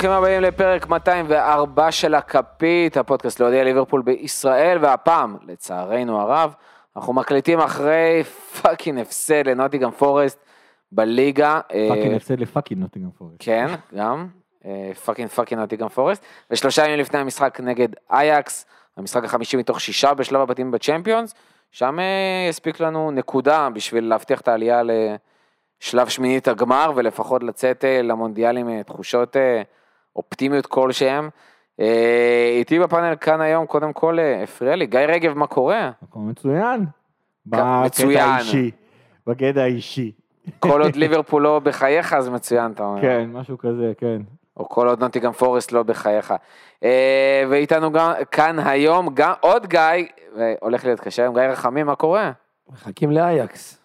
[0.00, 6.54] ברוכים הבאים לפרק 204 של הכפית, הפודקאסט לאוהדי ליברפול בישראל, והפעם, לצערנו הרב,
[6.96, 8.24] אנחנו מקליטים אחרי
[8.62, 10.38] פאקינג הפסד לנוטיגם פורסט
[10.92, 11.60] בליגה.
[11.88, 13.36] fucking אה, הפסד לפאקינג נוטינגרם פורסט.
[13.38, 14.28] כן, גם,
[15.04, 20.40] פאקינג פאקינג נוטיגם פורסט, ושלושה ימים לפני המשחק נגד אייקס, המשחק החמישי מתוך שישה בשלב
[20.40, 21.34] הבתים בצ'מפיונס,
[21.70, 28.02] שם אה, יספיק לנו נקודה בשביל להבטיח את העלייה לשלב שמינית הגמר, ולפחות לצאת אה,
[28.02, 29.62] למונדיאל עם אה, תחושות אה,
[30.16, 31.28] אופטימיות כלשהם.
[31.80, 35.90] אה, איתי בפאנל כאן היום, קודם כל, אה, הפריע לי, גיא רגב, מה קורה?
[36.02, 36.84] מקום מצוין.
[37.46, 38.18] מצוין.
[38.18, 38.70] בקטע האישי.
[39.26, 40.12] בקטע האישי.
[40.58, 43.00] כל עוד ליברפול לא בחייך, אז מצוין, אתה אומר.
[43.00, 44.22] כן, משהו כזה, כן.
[44.56, 46.34] או כל עוד נוטיגם פורסט לא בחייך.
[46.84, 49.80] אה, ואיתנו גם כאן היום גם עוד גיא,
[50.36, 52.32] והולך להיות קשה היום, גיא רחמים, מה קורה?
[52.72, 53.76] מחכים לאייקס.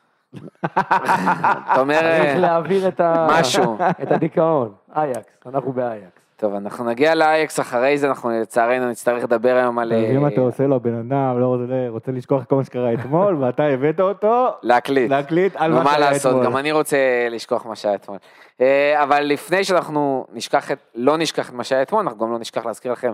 [0.66, 3.78] אתה אומר, צריך להעביר את ה- משהו.
[4.04, 4.74] את הדיכאון.
[4.96, 6.25] אייקס, אנחנו באייקס.
[6.38, 9.92] טוב, אנחנו נגיע לאייקס אחרי זה, אנחנו לצערנו נצטרך לדבר היום על...
[9.92, 11.56] אתה מבין מה אה, אתה עושה לו, בן אדם לא
[11.90, 15.12] רוצה- לשכוח כל מה שקרה אתמול, ואתה הבאת אותו להקליט.
[15.12, 16.46] להקליט על מה מה שקרה לעשות, אתמול.
[16.46, 16.98] גם אני רוצה
[17.32, 18.18] לשכוח מה שהיה אתמול.
[18.62, 22.40] אה, אבל לפני שאנחנו נשכח את, לא נשכח את מה שהיה אתמול, אנחנו גם לא
[22.40, 23.12] נשכח להזכיר לכם,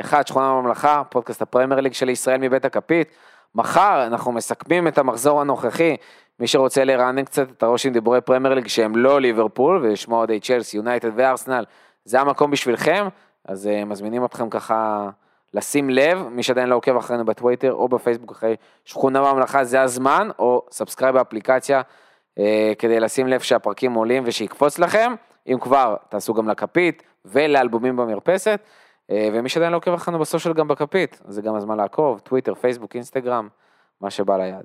[0.00, 3.08] אחד, שכונה בממלכה, פודקאסט הפרמייר ליג של ישראל מבית הכפית.
[3.54, 5.96] מחר אנחנו מסכמים את המחזור הנוכחי,
[6.40, 10.40] מי שרוצה לרענן קצת את הראש עם דיבורי פרמייר ליג שהם לא ליברפול, ולשמוע אוהדי
[10.40, 11.64] צ'לסי, יונייטד וארסנל,
[12.04, 13.06] זה המקום בשבילכם,
[13.44, 15.10] אז אה, מזמינים אתכם ככה
[15.54, 20.28] לשים לב, מי שעדיין לא עוקב אחרינו בטוויטר או בפייסבוק אחרי שכונה בממלכה, זה הזמן,
[20.38, 21.82] או subscribe באפליקציה.
[22.38, 25.14] אה, כדי לשים לב שהפרקים עולים ושיקפוץ לכם,
[25.46, 28.60] אם כבר, תעשו גם לכפית ולאלבומים במרפסת,
[29.10, 32.54] אה, ומי שעדיין לא עוקב אחרינו ב social גם בכפית, זה גם הזמן לעקוב, טוויטר,
[32.54, 33.48] פייסבוק, אינסטגרם,
[34.00, 34.64] מה שבא ליד.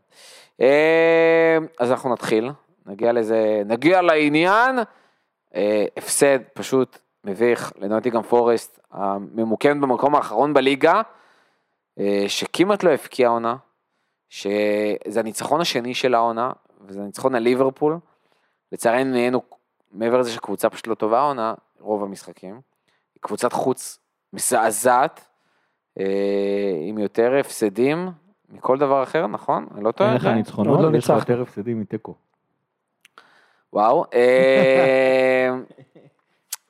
[0.61, 2.51] אה, אז אנחנו נתחיל,
[2.85, 4.79] נגיע לזה, נגיע לעניין,
[5.55, 11.01] אה, הפסד פשוט מביך לנוטיגם פורסט, הממוקמת במקום האחרון בליגה,
[11.99, 13.55] אה, שכמעט לא הפקיע עונה,
[14.29, 17.97] שזה הניצחון השני של העונה, וזה ניצחון על ליברפול.
[18.71, 19.41] לצערנו נהיינו,
[19.91, 22.61] מעבר לזה שקבוצה פשוט לא טובה העונה, רוב המשחקים.
[23.19, 23.99] קבוצת חוץ
[24.33, 25.27] מזעזעת,
[25.99, 28.09] אה, עם יותר הפסדים
[28.49, 29.67] מכל דבר אחר, נכון?
[29.75, 30.09] אני לא טועה?
[30.09, 30.31] אין לך גיא?
[30.31, 31.19] ניצחונות, עוד לא יש לך.
[31.19, 32.15] יותר הפסדים מתיקו.
[33.73, 34.05] וואו.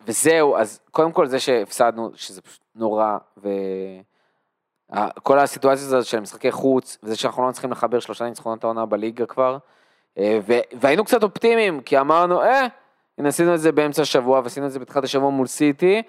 [0.07, 6.97] וזהו, אז קודם כל זה שהפסדנו, שזה פשוט נורא, וכל הסיטואציה הזאת של משחקי חוץ,
[7.03, 9.57] וזה שאנחנו לא מצליחים לחבר שלושה ניצחונות העונה בליגה כבר,
[10.17, 12.67] אה, ו- והיינו קצת אופטימיים, כי אמרנו, אה,
[13.17, 16.01] הנה עשינו את זה באמצע השבוע, ועשינו את זה בתחילת השבוע מול סיטי,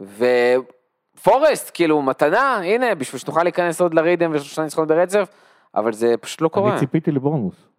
[0.00, 5.28] ופורסט, כאילו, מתנה, הנה, בשביל שנוכל להיכנס עוד לרית'ם ושלושה ניצחונות ברצף,
[5.74, 6.70] אבל זה פשוט לא קורה.
[6.70, 7.73] אני ציפיתי לבורנמות'.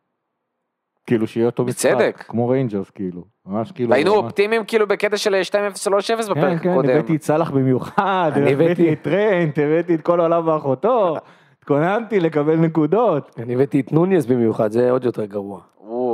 [1.08, 1.92] כאילו שיהיה אותו משחק.
[1.92, 2.24] בצדק.
[2.28, 3.22] כמו ריינג'רס, כאילו.
[3.46, 3.90] ממש כאילו.
[3.90, 6.90] והיינו ממש- אופטימיים כאילו בקטע של 2-0-3-0 בפרק כן, כן, הקודם.
[6.90, 11.16] הבאתי את סאלח במיוחד, אני הבאתי את טרנט, הבאתי את כל העולם ואחותו,
[11.60, 13.36] התכוננתי לקבל נקודות.
[13.40, 15.62] אני הבאתי את נונייס במיוחד, זה עוד יותר גרוע.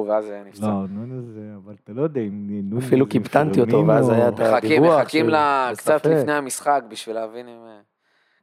[0.07, 0.65] ואז זה נפצע.
[0.67, 2.85] לא, נוניס זה, אבל אתה לא יודע אם נוניס...
[2.87, 3.87] אפילו זה קיפטנתי אותו.
[3.87, 5.29] ואז היה את ה- מחכים, מחכים
[5.77, 6.05] קצת.
[6.05, 7.79] לפני המשחק בשביל להבין אם אה,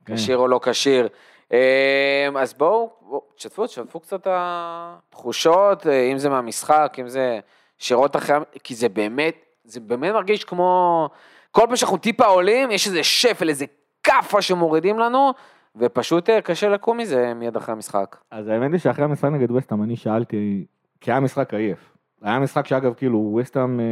[0.04, 0.14] כן.
[0.14, 1.08] כשיר או לא כשיר.
[1.52, 2.90] אה, אז בואו,
[3.36, 7.40] תשתפו, תשתפו קצת התחושות, אה, אם זה מהמשחק, אם זה
[7.78, 11.08] שירות אחרי, כי זה באמת, זה באמת מרגיש כמו,
[11.50, 13.64] כל פעם שאנחנו טיפה עולים, יש איזה שפל, איזה
[14.02, 15.32] כאפה שמורידים לנו,
[15.76, 18.16] ופשוט אה, קשה לקום מזה מיד אחרי המשחק.
[18.30, 20.66] אז האמת היא שאחרי המשחק נגד וסטאם אני שאלתי,
[21.00, 21.92] כי היה משחק עייף.
[22.22, 23.84] היה משחק שאגב כאילו וסטאם, אה,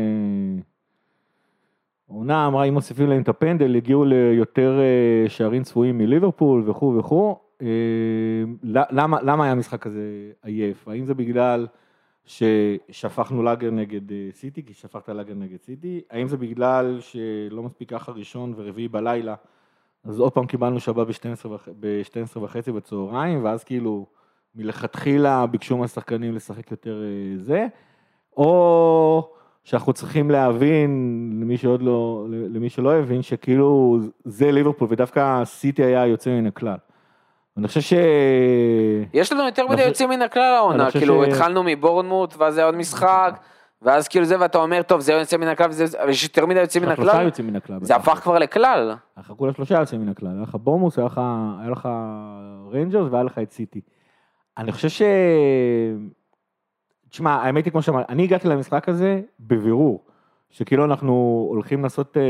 [2.09, 4.81] עונה אמרה אם מוסיפים להם את הפנדל הגיעו ליותר
[5.29, 7.46] שערים צפויים מליברפול וכו' וכו'.
[7.63, 7.69] אה,
[8.91, 10.89] למה, למה היה המשחק כזה עייף?
[10.89, 11.67] האם זה בגלל
[12.25, 16.01] ששפכנו לאגר נגד אה, סיטי, כי שפכת לאגר נגד סיטי?
[16.11, 19.35] האם זה בגלל שלא מספיק ככה ראשון ורביעי בלילה,
[20.05, 21.07] אז עוד פעם קיבלנו שבת
[21.81, 24.07] ב-12 וחצי בצהריים, ואז כאילו
[24.55, 27.67] מלכתחילה ביקשו מהשחקנים לשחק יותר אה, זה,
[28.37, 29.31] או
[29.65, 36.07] שאנחנו צריכים להבין, למי שעוד לא, למי שלא הבין, שכאילו זה ליברפול, ודווקא סיטי היה
[36.07, 36.77] יוצא מן הכלל.
[37.57, 37.93] אני חושב ש...
[39.15, 43.39] יש לנו יותר מדי יוצאים מן הכלל העונה, כאילו התחלנו מבורנמוט, ואז היה עוד משחק,
[43.83, 46.61] ואז כאילו זה, ואתה אומר, טוב, זה יוצא מן הכלל, וזה- אבל יש יותר מדי
[46.61, 47.79] יוצאים מן שלושה הכלל, יוצאים מן הכלל.
[47.83, 48.89] זה הפך כבר לכלל.
[48.91, 51.09] היה לך כולה שלושה יוצאים מן הכלל, היה לך בורנמות', היה
[51.71, 51.89] לך
[52.71, 53.81] ריינג'רס והיה לך את סיטי.
[54.59, 55.03] אני חושב ש...
[57.11, 60.06] תשמע, האמת היא כמו שאמרתי, אני הגעתי למשחק הזה בבירור,
[60.57, 62.23] שכאילו אנחנו הולכים לעשות אה,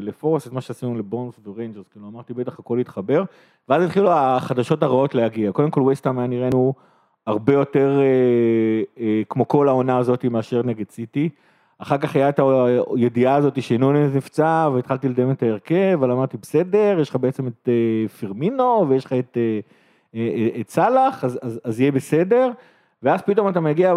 [0.00, 3.24] לפורסט את מה שעשינו לבורנמות' וריינג'רס, כאילו אמרתי בטח הכל יתחבר,
[3.68, 5.52] ואז התחילו החדשות הרעות להגיע.
[5.52, 6.74] קודם כל ווסטהאם היה נראינו
[7.26, 11.28] הרבה יותר אה, אה, כמו כל העונה הזאת מאשר נגד סיטי.
[11.78, 12.40] אחר כך היה את
[12.96, 17.68] הידיעה הזאת שנונז נפצע, והתחלתי לדמיין את ההרכב, אבל אמרתי, בסדר, יש לך בעצם את
[17.68, 19.60] אה, פירמינו, ויש לך את, אה,
[20.14, 22.50] אה, אה, את סאלח, אז, אז, אז יהיה בסדר.
[23.04, 23.94] ואז פתאום אתה מגיע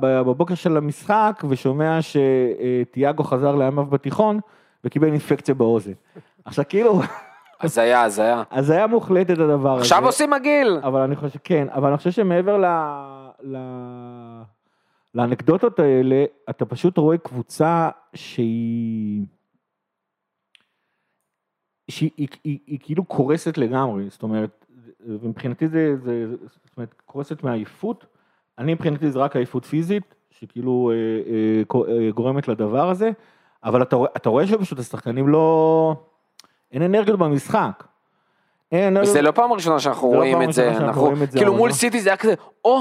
[0.00, 4.40] בבוקר של המשחק, ושומע שתיאגו חזר לימיו בתיכון,
[4.84, 5.92] וקיבל אינפקציה באוזן.
[6.44, 7.00] עכשיו כאילו,
[7.60, 8.42] הזיה, הזיה.
[8.50, 9.80] אז היה מוחלט את הדבר הזה.
[9.80, 10.80] עכשיו עושים מגעיל.
[10.82, 12.66] אבל אני חושב, כן, אבל אני חושב שמעבר ל...
[13.42, 13.56] ל...
[15.14, 19.24] לאנקדוטות האלה, אתה פשוט רואה קבוצה שהיא...
[21.90, 24.66] שהיא היא, היא, היא כאילו קורסת לגמרי, זאת אומרת,
[25.06, 28.06] ומבחינתי זה, זה, זאת אומרת, קורסת מעייפות,
[28.60, 33.10] אני מבחינתי זה רק עייפות פיזית, שכאילו אה, אה, אה, גורמת לדבר הזה,
[33.64, 35.94] אבל אתה, אתה רואה שפשוט השחקנים לא...
[36.72, 37.84] אין אנרגיות במשחק.
[38.72, 39.08] אין אנרגיות...
[39.08, 41.38] וזה לא פעם ראשונה שאנחנו זה לא רואים את זה, שאנחנו אנחנו, רואים את זה,
[41.38, 41.74] כאילו מול לא.
[41.74, 42.34] סיטי זה היה כזה,
[42.64, 42.80] או,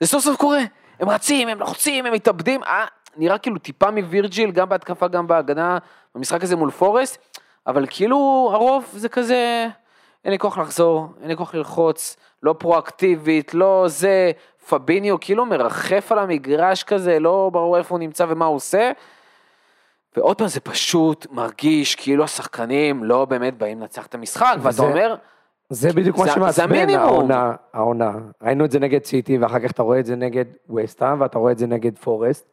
[0.00, 0.60] זה סוף סוף קורה,
[1.00, 2.84] הם רצים, הם לוחצים, הם מתאבדים, אה,
[3.16, 5.78] נראה כאילו טיפה מווירג'יל, גם בהתקפה, גם בהגנה,
[6.14, 9.66] במשחק הזה מול פורסט, אבל כאילו הרוב זה כזה,
[10.24, 14.30] אין לי כוח לחזור, אין לי כוח ללחוץ, לא פרואקטיבית, לא זה,
[14.68, 18.90] פביניו כאילו מרחף על המגרש כזה, לא ברור איפה הוא נמצא ומה הוא עושה.
[20.16, 25.14] ועוד פעם זה פשוט מרגיש כאילו השחקנים לא באמת באים לנצח את המשחק, ואתה אומר,
[25.70, 26.88] זה בדיוק מה שמעצבן.
[26.88, 28.12] העונה, העונה.
[28.42, 30.44] ראינו את זה נגד סיטי, ואחר כך אתה רואה את זה נגד
[30.76, 32.46] וסטהאם, ואתה רואה את זה נגד פורסט,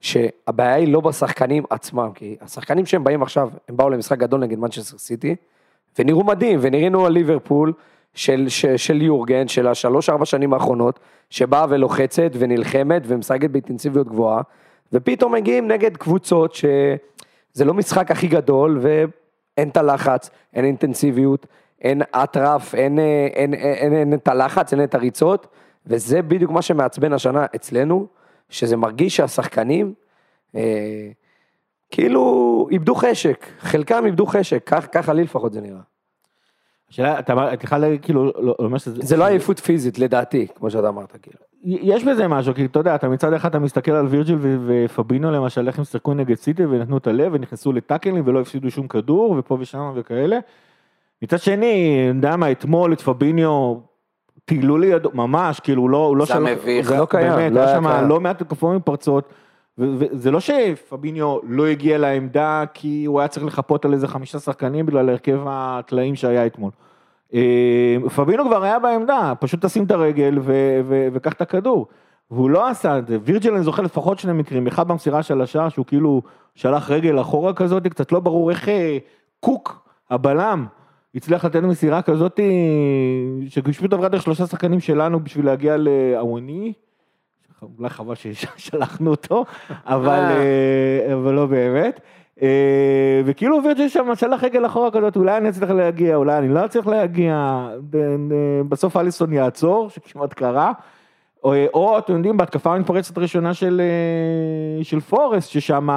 [0.00, 4.58] שהבעיה היא לא בשחקנים עצמם, כי השחקנים שהם באים עכשיו, הם באו למשחק גדול נגד
[4.58, 5.36] מנצ'סטר סיטי,
[5.98, 7.72] ונראו מדהים, ונראינו על ליברפול
[8.14, 14.42] של, של, של יורגן, של השלוש-ארבע שנים האחרונות, שבאה ולוחצת ונלחמת ומשחקת באינטנסיביות גבוהה,
[14.92, 21.46] ופתאום מגיעים נגד קבוצות שזה לא משחק הכי גדול, ואין את הלחץ, אין אינטנסיביות,
[21.82, 25.46] אין אטרף, אין, אה, אין, אין, אין, אין את הלחץ, אין את הריצות,
[25.86, 28.06] וזה בדיוק מה שמעצבן השנה אצלנו,
[28.48, 29.94] שזה מרגיש שהשחקנים,
[30.56, 31.08] אה,
[31.90, 35.89] כאילו איבדו חשק, חלקם איבדו חשק, כך, ככה לי לפחות זה נראה.
[36.90, 39.02] השאלה, אתה אמר- אתה בכלל כאילו, לא- אומר שזה...
[39.02, 41.38] זה לא עייפות פיזית לדעתי, כמו שאתה אמרת, כאילו.
[41.64, 45.66] יש בזה משהו, כי אתה יודע, אתה מצד אחד אתה מסתכל על וירג'יל ופבינו למשל,
[45.68, 49.56] איך הם שיחקו נגד סיטי ונתנו את הלב ונכנסו לטאקלים ולא הפסידו שום כדור ופה
[49.60, 50.38] ושם וכאלה.
[51.22, 53.74] מצד שני, אני יודע מה, אתמול את פביניו
[54.44, 56.90] טיילו לידו, ממש, כאילו הוא לא, הוא לא זה מביך.
[56.90, 58.08] לא קיים, באמת, לא היה שם.
[58.08, 59.32] לא מעט התקפות מתפרצות.
[59.80, 64.86] וזה לא שפביניו לא הגיע לעמדה כי הוא היה צריך לחפות על איזה חמישה שחקנים
[64.86, 66.70] בגלל הרכב הטלאים שהיה אתמול.
[67.34, 70.38] אה, פבינו כבר היה בעמדה, פשוט תשים את הרגל
[71.12, 71.86] וקח את הכדור.
[72.30, 75.68] והוא לא עשה את זה, וירג'יל אני זוכר לפחות שני מקרים, אחד במסירה של השער
[75.68, 76.22] שהוא כאילו
[76.54, 78.98] שלח רגל אחורה כזאת, קצת לא ברור איך אה,
[79.40, 80.66] קוק, הבלם,
[81.14, 82.40] הצליח לתת מסירה כזאת,
[83.48, 86.72] שפשוט עברה דרך שלושה שחקנים שלנו בשביל להגיע לאווני,
[87.78, 89.44] אולי חבל ששלחנו אותו,
[89.86, 92.00] אבל, אה, אבל לא באמת.
[92.42, 92.48] אה,
[93.24, 96.86] וכאילו וירג'יל שם שלח רגל אחורה כזאת, אולי אני אצליח להגיע, אולי אני לא אצליח
[96.86, 97.66] להגיע,
[98.68, 100.72] בסוף אליסון יעצור, שכמעט קרה.
[101.44, 105.88] או, או אתם יודעים, בהתקפה המתפרצת הראשונה של, אה, של פורסט, ששם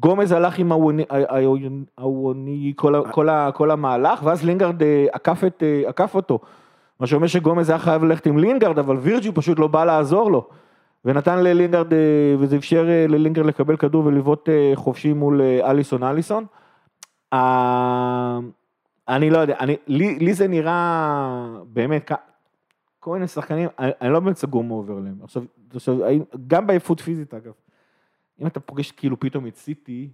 [0.00, 1.04] גומז הלך עם הווני-
[1.98, 6.38] הווני כל, כל, כל המהלך, ואז לינגארד אה, עקף, את, אה, עקף אותו.
[7.00, 10.46] מה שאומר שגומז היה חייב ללכת עם לינגארד, אבל וירג'י פשוט לא בא לעזור לו.
[11.04, 16.46] ונתן ללינגארד, אה, וזה אפשר אה, ללינגארד לקבל כדור ולבעוט אה, חופשי מול אליסון אליסון.
[19.08, 22.12] אני לא יודע, אני, לי, לי זה נראה באמת,
[23.00, 25.18] כל מיני שחקנים, אני, אני לא באמת סגור מה עובר להם.
[25.22, 25.42] עכשיו,
[25.74, 25.96] עכשיו,
[26.46, 27.52] גם בעייפות פיזית אגב,
[28.40, 30.08] אם אתה פוגש כאילו פתאום את סיטי,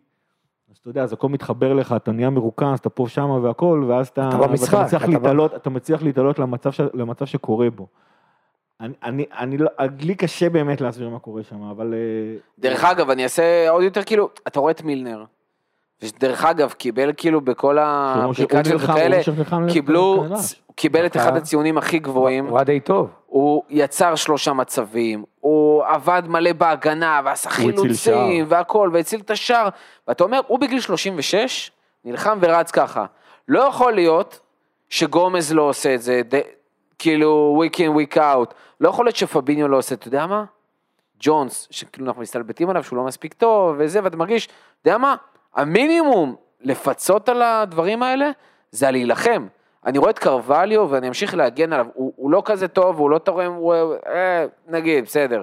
[0.71, 4.09] אז אתה יודע, אז הכל מתחבר לך, אתה נהיה מרוכז, אתה פה שמה והכל, ואז
[4.09, 7.71] אתה, אתה במשחק, ואתה מצליח אתה ב- להתעלות, אתה מצליח להתעלות למצב, ש, למצב שקורה
[7.71, 7.87] בו.
[8.81, 9.69] אני, אני, אני לא,
[10.01, 11.95] לי קשה באמת להסביר מה קורה שם, אבל...
[11.95, 15.25] אה, דרך אגב, אני אעשה עוד יותר כאילו, אתה רואה את מילנר,
[16.03, 19.21] ודרך אגב, קיבל כאילו בכל האפליקציות וכאלה,
[19.73, 20.27] קיבלו.
[20.67, 23.11] הוא קיבל את אחד הציונים הכי גבוהים, הוא היה די טוב.
[23.27, 28.47] הוא יצר שלושה מצבים, הוא עבד מלא בהגנה, ועשה חילוצים.
[28.49, 29.69] והכל, והציל את השער,
[30.09, 31.71] ואתה אומר, הוא בגיל 36,
[32.05, 33.05] נלחם ורץ ככה.
[33.49, 34.41] לא יכול להיות
[34.89, 36.23] שגומז לא עושה את זה.
[37.01, 40.45] כאילו week in week out, לא יכול להיות שפביניו לא עושה, אתה יודע מה?
[41.21, 45.17] ג'ונס, שכאילו אנחנו מסתלבטים עליו שהוא לא מספיק טוב וזה, ואתה מרגיש, אתה יודע מה?
[45.55, 48.31] המינימום לפצות על הדברים האלה,
[48.71, 49.47] זה להילחם.
[49.87, 53.19] אני רואה את קרווליו ואני אמשיך להגן עליו, הוא, הוא לא כזה טוב, הוא לא
[53.19, 53.75] תורם, הוא,
[54.07, 55.43] אה, נגיד, בסדר.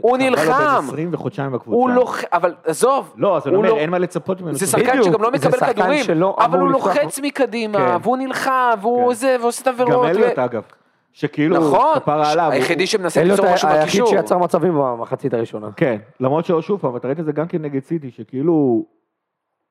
[0.00, 0.80] הוא נלחם.
[0.80, 1.76] בן 20 וחודשיים בקבוצה.
[1.76, 4.54] הוא לא, אבל עזוב, לא, אז אני אומר, לא- אין מה לצפות ממנו.
[4.54, 7.96] זה שחקן שגם לא מקבל כדורים, שלא אבל הוא לוחץ מקדימה, כן.
[8.02, 9.14] והוא נלחם, והוא כן.
[9.14, 10.04] זה, ועושה את גם.
[10.04, 10.62] אליוט ו- אגב.
[11.12, 12.50] שכאילו, נכון, כפרה עליו.
[12.50, 14.06] היחידי שמנסה אין לו את ליצור משהו ה- היחיד בקישור.
[14.08, 15.68] שיצר מצבים במחצית הראשונה.
[15.76, 18.84] כן, למרות ששוב פעם, אתה ראית את זה גם כן נגד סיטי, שכאילו,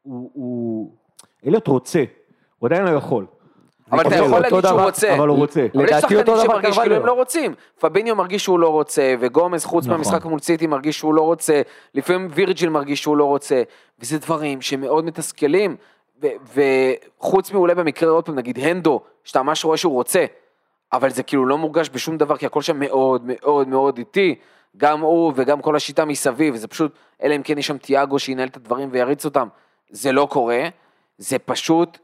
[0.01, 0.91] הוא,
[1.47, 2.03] אליוט רוצה,
[2.59, 3.25] הוא עדיין לא יכול.
[3.93, 5.15] אבל אתה יכול להגיד שהוא רוצה.
[5.15, 5.65] אבל הוא רוצה.
[5.75, 6.95] אבל יש שחקנים שמרגיש כאילו.
[6.95, 7.53] הם לא רוצים.
[7.79, 9.97] פביניו מרגיש שהוא לא רוצה, וגומז חוץ נכון.
[9.97, 11.61] מהמשחק מול סיטי מרגיש שהוא לא רוצה,
[11.95, 13.63] לפעמים וירג'יל מרגיש שהוא לא רוצה,
[13.99, 15.75] וזה דברים שמאוד מתסכלים,
[17.19, 20.25] וחוץ מאולי במקרה עוד פעם נגיד הנדו, שאתה ממש רואה שהוא רוצה,
[20.93, 24.35] אבל זה כאילו לא מורגש בשום דבר, כי הכל שם מאוד מאוד מאוד איטי,
[24.77, 26.91] גם הוא וגם כל השיטה מסביב, זה פשוט,
[27.23, 29.47] אלא אם כן יש שם תיאגו שינהל את הדברים ויריץ אותם,
[29.89, 30.67] זה לא קורה,
[31.17, 31.97] זה פשוט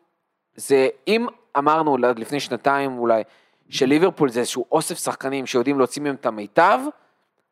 [0.56, 1.28] זה אם
[1.58, 3.24] אמרנו לפני שנתיים אולי,
[3.70, 6.80] שליברפול זה איזשהו אוסף שחקנים שיודעים להוציא מהם את המיטב,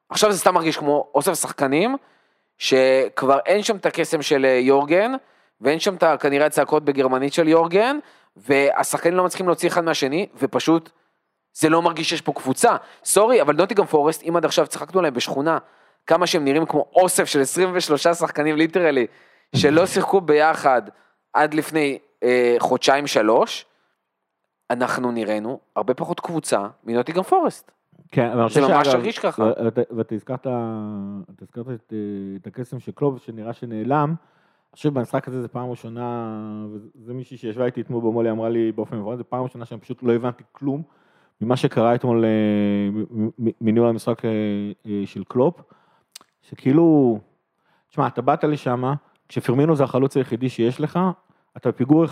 [0.09, 1.95] עכשיו זה סתם מרגיש כמו אוסף שחקנים,
[2.57, 5.11] שכבר אין שם את הקסם של אה, יורגן,
[5.61, 7.99] ואין שם את כנראה הצעקות בגרמנית של יורגן,
[8.37, 10.89] והשחקנים לא מצליחים להוציא אחד מהשני, ופשוט
[11.53, 12.75] זה לא מרגיש שיש פה קבוצה.
[13.03, 15.57] sorry, אבל נוטינגהם פורסט, אם עד עכשיו צחקנו עליהם בשכונה,
[16.07, 19.07] כמה שהם נראים כמו אוסף של 23 שחקנים literally,
[19.55, 20.81] שלא שיחקו ביחד
[21.33, 23.65] עד לפני אה, חודשיים שלוש,
[24.71, 27.71] אנחנו נראינו הרבה פחות קבוצה מנוטינגהם פורסט.
[28.11, 29.43] כן, אבל אני זה חושב ממש שאגב, הרגיש ככה.
[29.63, 30.49] ואתה- ואתה הזכרת, אתה
[31.41, 31.97] הזכרת את, אה,
[32.41, 34.09] את הקסם של קלוב שנראה שנעלם.
[34.09, 36.27] אני חושב במשחק הזה זה פעם ראשונה,
[36.73, 40.03] וזה מישהי שישבה איתי אתמול במולי אמרה לי באופן מברר, זה פעם ראשונה שאני פשוט
[40.03, 40.81] לא הבנתי כלום
[41.41, 42.29] ממה שקרה אתמול אה,
[43.61, 44.29] מניהול המשחק אה,
[45.05, 45.61] של קלופ,
[46.41, 47.19] שכאילו,
[47.89, 48.93] תשמע, אתה באת לשם,
[49.29, 50.99] כשפרמינו זה החלוץ היחידי שיש לך,
[51.57, 52.09] אתה בפיגור 1-0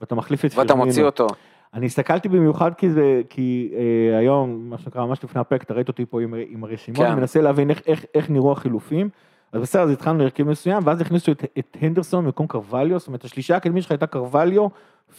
[0.00, 0.70] ואתה מחליף את פרמינו.
[0.72, 1.26] ואתה מוציא אותו.
[1.74, 5.88] אני הסתכלתי במיוחד כי זה, כי אה, היום, מה שנקרא, ממש לפני הפרק, אתה ראית
[5.88, 7.06] אותי פה עם, עם הרשימות, כן.
[7.06, 9.08] אני מנסה להבין איך, איך, איך נראו החילופים.
[9.52, 13.24] אז בסדר, אז התחלנו להרכיב מסוים, ואז הכניסו את, את הנדרסון במקום קרווליו, זאת אומרת,
[13.24, 14.68] השלישה הקדמית שלך הייתה קרווליו,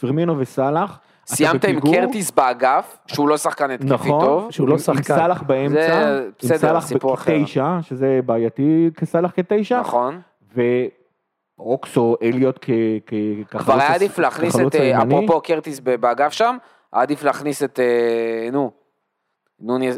[0.00, 0.98] פרמינו וסאלח.
[1.26, 4.50] סיימת עם קרטיס באגף, שהוא לא שחקן התקפי נכון, טוב.
[4.50, 4.98] שהוא לא שחקן.
[4.98, 6.84] עם סאלח באמצע, זה עם סאלח.
[7.42, 10.20] כתשע, שזה בעייתי כסאלח כתשע, נכון.
[11.58, 12.70] ואוקס, ואליוט כ...
[13.06, 13.12] כ-
[13.50, 15.02] כבר כחלוץ היה עדיף להכניס כחלוץ את, אה.
[15.02, 16.56] אפרופו קרטיס ב- באגף שם,
[16.92, 18.70] היה עדיף להכניס את, אה, נו,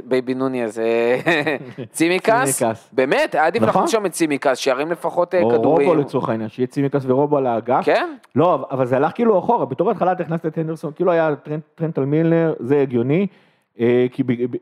[0.05, 1.17] baby נונייז, אה,
[1.93, 2.63] צימיקס.
[2.93, 3.75] באמת, היה עדיף נכון.
[3.75, 5.89] להכניס שם את צימקס, שירים לפחות אה, או כדורים.
[5.89, 7.85] רובו לצורך העניין, שיהיה צימקס ורובו על האגף.
[7.85, 8.15] כן?
[8.37, 11.63] לא, אבל זה הלך כאילו אחורה, בתור התחלה אתה הכנסת את הנדרסון, כאילו היה טרנט,
[11.75, 13.27] טרנט על מילנר, זה הגיוני,
[14.13, 14.57] כי ב- ב-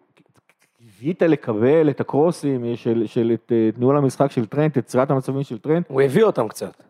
[1.01, 5.43] קיווית לקבל את הקרוסים של, של את, את ניהול המשחק של טרנט, את יצירת המצבים
[5.43, 6.83] של טרנט, הוא הביא אותם קצת.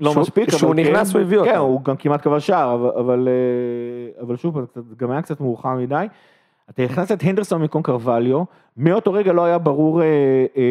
[0.00, 1.60] לא שהוא- מספיק, כשהוא אבל נכנס כן, הוא הביא כן, אותם.
[1.60, 4.56] הוא גם כמעט כבש שער, אבל, אבל, אה, אבל שוב,
[4.96, 6.06] גם היה קצת מאוחר מדי.
[6.70, 8.42] אתה הכנסת את הנדרסון במקום קרווליו,
[8.76, 10.62] מאותו רגע לא היה ברור אה, אה,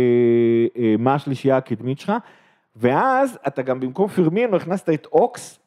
[0.77, 2.13] אה, מה השלישייה הקדמית שלך,
[2.75, 5.59] ואז אתה גם במקום פירמינו הכנסת את אוקס,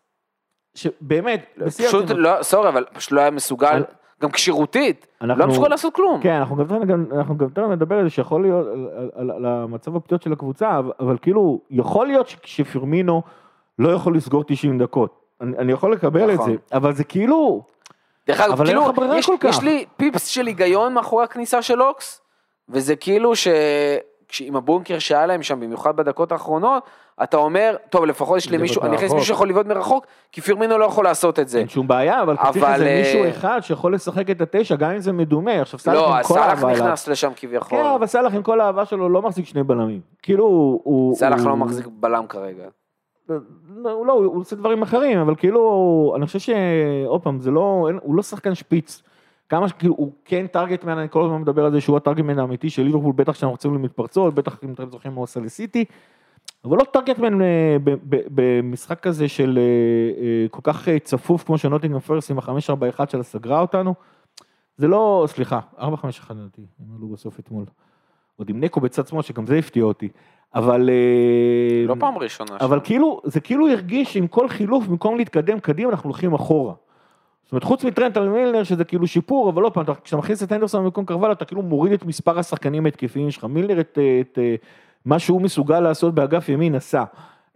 [0.75, 3.83] שבאמת, פשוט לא, סורי, אבל פשוט לא היה מסוגל,
[4.23, 6.21] גם כשירותית, אנחנו- לא מסוגל לעשות כלום.
[6.23, 6.67] כן, אנחנו גם
[7.13, 10.33] אנחנו גם תכף נדבר על זה שיכול להיות, על, על, על, על המצב הפציעות של
[10.33, 13.23] הקבוצה, אבל, אבל כאילו, יכול להיות ש- שפירמינו
[13.79, 15.21] לא יכול לסגור 90 דקות.
[15.41, 16.51] אני, אני יכול לקבל את נכון.
[16.51, 17.63] זה, אבל זה כאילו,
[18.27, 18.83] דרך אגב, כאילו,
[19.17, 19.29] יש.
[19.45, 22.21] יש לי פיפס של היגיון מאחורי הכניסה של אוקס,
[22.69, 23.49] וזה כאילו ש...
[24.41, 26.83] עם הבונקר שהיה להם שם, במיוחד בדקות האחרונות,
[27.23, 29.13] אתה אומר, טוב, לפחות יש לי מישהו, אני אכניס.
[29.13, 31.59] מישהו שיכול לבעוט מרחוק, כי פירמינו לא יכול לעשות את זה.
[31.59, 34.91] אין שום בעיה, אבל, אבל צריך איזה אה, מישהו אחד שיכול לשחק את התשע, גם
[34.91, 35.61] אם זה מדומה.
[35.61, 36.85] עכשיו סאלח לא, עם כל סאלח האהבה אליו.
[36.87, 37.79] נכנס לשם כביכול.
[37.79, 40.01] כן, אבל סאלח עם כל האהבה שלו לא מחזיק שני בלמים.
[40.23, 40.45] כאילו,
[40.85, 41.17] הוא...
[41.17, 42.65] סאלח הוא- לא מחזיק בלם כרגע.
[43.29, 46.51] לא, הוא לא, הוא עושה דברים אחרים, אבל כאילו, אני חושב ש...
[47.07, 49.03] עוד פעם, זה לא, אין- הוא לא שחקן שפיץ.
[49.49, 52.83] כמה שכאילו, הוא כן טארגטמן, אני כל הזמן מדבר על זה שהוא הטארגטמן האמיתי של
[52.83, 55.85] ליברפול, בטח כשאנחנו רוצים למתפרצות, בטח אם אתם זוכרים הוא עושה לסיטי,
[56.65, 57.95] אבל לא טארגטמן אה, ב-
[58.35, 59.63] במשחק כזה של אה,
[60.25, 63.95] אה, כל כך צפוף כמו שנוטינגרם פרס עם ה-541 שלה סגרה אותנו.
[64.77, 67.65] זה לא, סליחה, 451 לדעתי, הם עלו בסוף אתמול.
[68.37, 70.09] עוד עם נקו בצד שמאל, שגם זה הפתיע אותי.
[70.55, 70.91] אבל...
[70.91, 72.57] אה, לא פעם ראשונה.
[72.61, 76.75] אבל כאילו, זה כאילו הרגיש שעם כל חילוף, במקום להתקדם קדימה, אנחנו הולכים אחורה.
[77.45, 80.43] זאת אומרת, חוץ מטרנט על מילנר, שזה כאילו שיפור, אבל לא פעם, אתה- כשאתה מכניס
[80.43, 83.45] את הנדרסון במקום קרבליו, אתה כאילו מוריד את מספר השחקנים ההתקפיים שלך.
[83.45, 84.55] מילנר, את, את, אה,
[85.05, 87.05] מה שהוא מסוגל לעשות באגף ימין, עשה.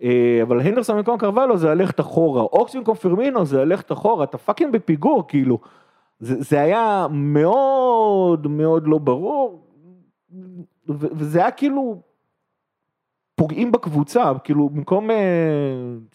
[0.03, 4.39] אה, אבל הנדרסון במקום קרבליו זה ללכת אחורה, אוקס במקום פרמינו זה ללכת אחורה, אתה
[4.39, 5.59] fucking בפיגור, כאילו.
[6.21, 9.63] זה, זה היה מאוד מאוד לא ברור,
[10.89, 12.01] ו- וזה היה כאילו
[13.37, 15.17] פוגעים בקבוצה, כאילו במקום, אה,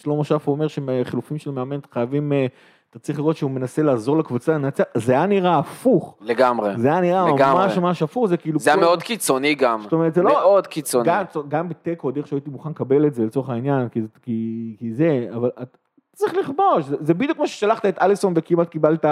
[0.04, 2.46] שלמה שפו אומר שחילופים של מאמן חייבים, אה,
[2.90, 6.74] אתה צריך לראות שהוא מנסה לעזור לקבוצה לנצח, זה היה נראה הפוך, לגמרי.
[6.78, 7.63] זה היה נראה לגמרי.
[7.66, 9.82] ממש ממש הפוך, זה כאילו, זה היה כל- מאוד קיצוני גם.
[9.82, 11.06] זאת אומרת, זה לא, מאוד קיצוני.
[11.10, 14.94] גם, גם בתיקו, עוד איך שהייתי מוכן לקבל את זה לצורך העניין, כי, כי, כי
[14.94, 15.78] זה, אבל אתה
[16.16, 19.06] צריך לכבוש, זה, זה בדיוק כמו ששלחת את אליסון וכמעט קיבלת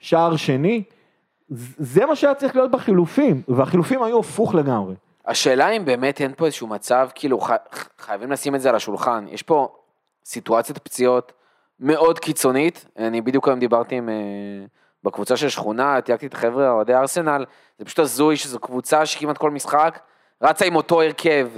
[0.00, 0.82] שער שני,
[1.78, 4.94] זה מה שהיה צריך להיות בחילופים, והחילופים היו הפוך לגמרי.
[5.26, 7.40] השאלה אם באמת אין פה איזשהו מצב, כאילו.
[7.98, 9.26] חייבים לשים את זה על השולחן.
[9.28, 9.76] יש פה
[10.24, 11.32] סיטואציית פציעות
[11.80, 12.86] מאוד קיצונית.
[12.98, 14.08] אני בדיוק היום דיברתי עם...
[14.08, 14.14] אה,
[15.04, 17.44] בקבוצה של שכונה, תייגתי את החבר'ה, אוהדי ארסנל,
[17.78, 20.00] זה פשוט הזוי שזו קבוצה שכמעט כל משחק
[20.42, 21.48] רצה עם אותו הרכב.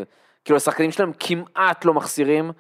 [0.45, 2.53] כאילו השחקנים שלהם כמעט לא מחסירים,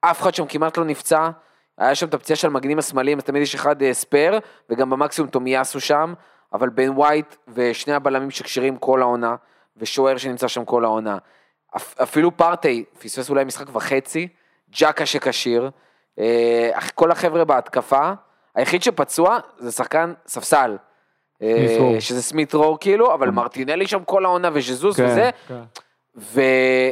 [0.00, 1.30] אף אחד שם כמעט לא נפצע.
[1.78, 5.30] היה שם את הפציעה של המגנים השמאליים, אז תמיד יש אחד אה, ספייר, וגם במקסימום
[5.30, 6.14] תומיאסו שם,
[6.52, 9.36] אבל בן ווייט ושני הבלמים שכשירים כל העונה,
[9.80, 11.18] ושוער שנמצא שם כל העונה.
[11.76, 14.28] אפ, אפילו פרטי פספס אולי משחק וחצי,
[14.70, 15.70] ג'קה שכשיר,
[16.18, 18.12] אה, כל החבר'ה בהתקפה,
[18.54, 20.76] היחיד שפצוע זה שחקן ספסל.
[21.42, 22.00] אה.
[22.00, 25.62] שזה סמית רור כאילו, אבל מרטינלי שם כל העונה וז'זוס כן, וזה, כן.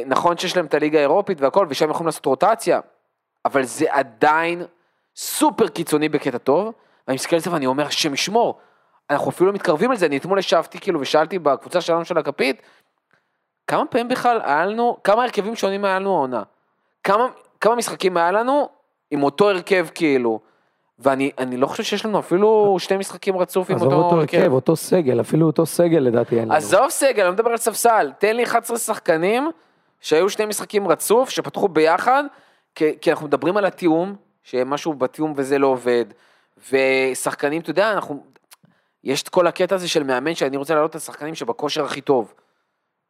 [0.05, 2.79] ונכון שיש להם את הליגה האירופית והכל, ושם יכולים לעשות רוטציה,
[3.45, 4.63] אבל זה עדיין
[5.15, 6.73] סופר קיצוני בקטע טוב,
[7.07, 8.59] ואני מסתכל על זה ואני אומר, השם ישמור,
[9.09, 12.61] אנחנו אפילו לא מתקרבים לזה, אני אתמול ישבתי כאילו ושאלתי בקבוצה שלנו של הכפית,
[13.69, 16.43] כמה פעמים בכלל היה לנו, כמה הרכבים שונים היה לנו העונה?
[17.03, 17.27] כמה,
[17.61, 18.69] כמה משחקים היה לנו
[19.11, 20.39] עם אותו הרכב כאילו?
[20.99, 24.51] ואני אני לא חושב שיש לנו אפילו שני משחקים רצוף עם עזוב אותו אותו הרכב,
[24.51, 26.53] אותו סגל, אפילו אותו סגל לדעתי אין לנו.
[26.53, 29.51] עזוב סגל, אני מדבר על ספסל, תן לי 11 שחקנים
[30.01, 32.23] שהיו שני משחקים רצוף, שפתחו ביחד,
[32.75, 36.05] כי, כי אנחנו מדברים על התיאום, שמשהו בתיאום וזה לא עובד,
[36.71, 38.23] ושחקנים, אתה יודע, אנחנו,
[39.03, 42.33] יש את כל הקטע הזה של מאמן שאני רוצה להעלות את השחקנים שבכושר הכי טוב.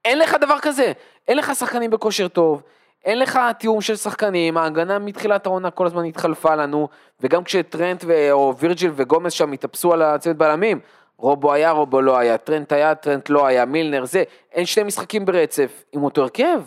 [0.05, 0.91] אין לך דבר כזה,
[1.27, 2.61] אין לך שחקנים בכושר טוב,
[3.05, 6.87] אין לך תיאום של שחקנים, ההגנה מתחילת העונה כל הזמן התחלפה לנו,
[7.21, 10.79] וגם כשטרנט ו- או וירג'יל וגומז שם התאפסו על הצוות בלמים,
[11.17, 14.23] רובו היה, רובו לא היה, טרנט היה, טרנט לא היה, מילנר זה,
[14.53, 16.61] אין שני משחקים ברצף עם אותו הרכב.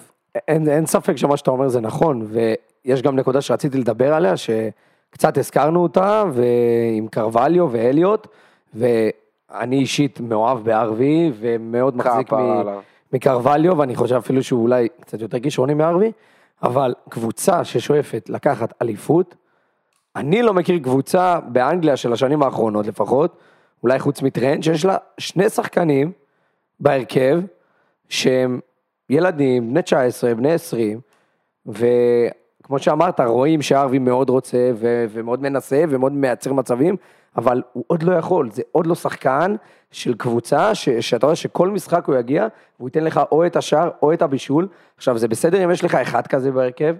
[0.48, 2.26] אין, אין ספק שמה שאתה אומר זה נכון,
[2.84, 8.26] ויש גם נקודה שרציתי לדבר עליה, שקצת הזכרנו אותה, ועם קרווליו ואליוט,
[8.74, 12.80] ואני אישית מאוהב בארווי, ומאוד מחזיק מ- עליו.
[13.12, 16.12] מקרווליו, ואני חושב אפילו שהוא אולי קצת יותר כישרוני מארווי,
[16.62, 19.34] אבל קבוצה ששואפת לקחת אליפות,
[20.16, 23.38] אני לא מכיר קבוצה באנגליה של השנים האחרונות לפחות,
[23.82, 26.12] אולי חוץ מטרנד, שיש לה שני שחקנים
[26.80, 27.40] בהרכב,
[28.08, 28.60] שהם
[29.10, 31.00] ילדים, בני 19, בני 20,
[31.66, 36.96] וכמו שאמרת, רואים שארווי מאוד רוצה ו- ומאוד מנסה ומאוד מייצר מצבים,
[37.36, 39.54] אבל הוא עוד לא יכול, זה עוד לא שחקן
[39.90, 42.46] של קבוצה ש- שאתה רואה שכל משחק הוא יגיע,
[42.78, 44.68] והוא ייתן לך או את השער או את הבישול.
[44.96, 46.96] עכשיו זה בסדר אם יש לך אחד כזה בהרכב,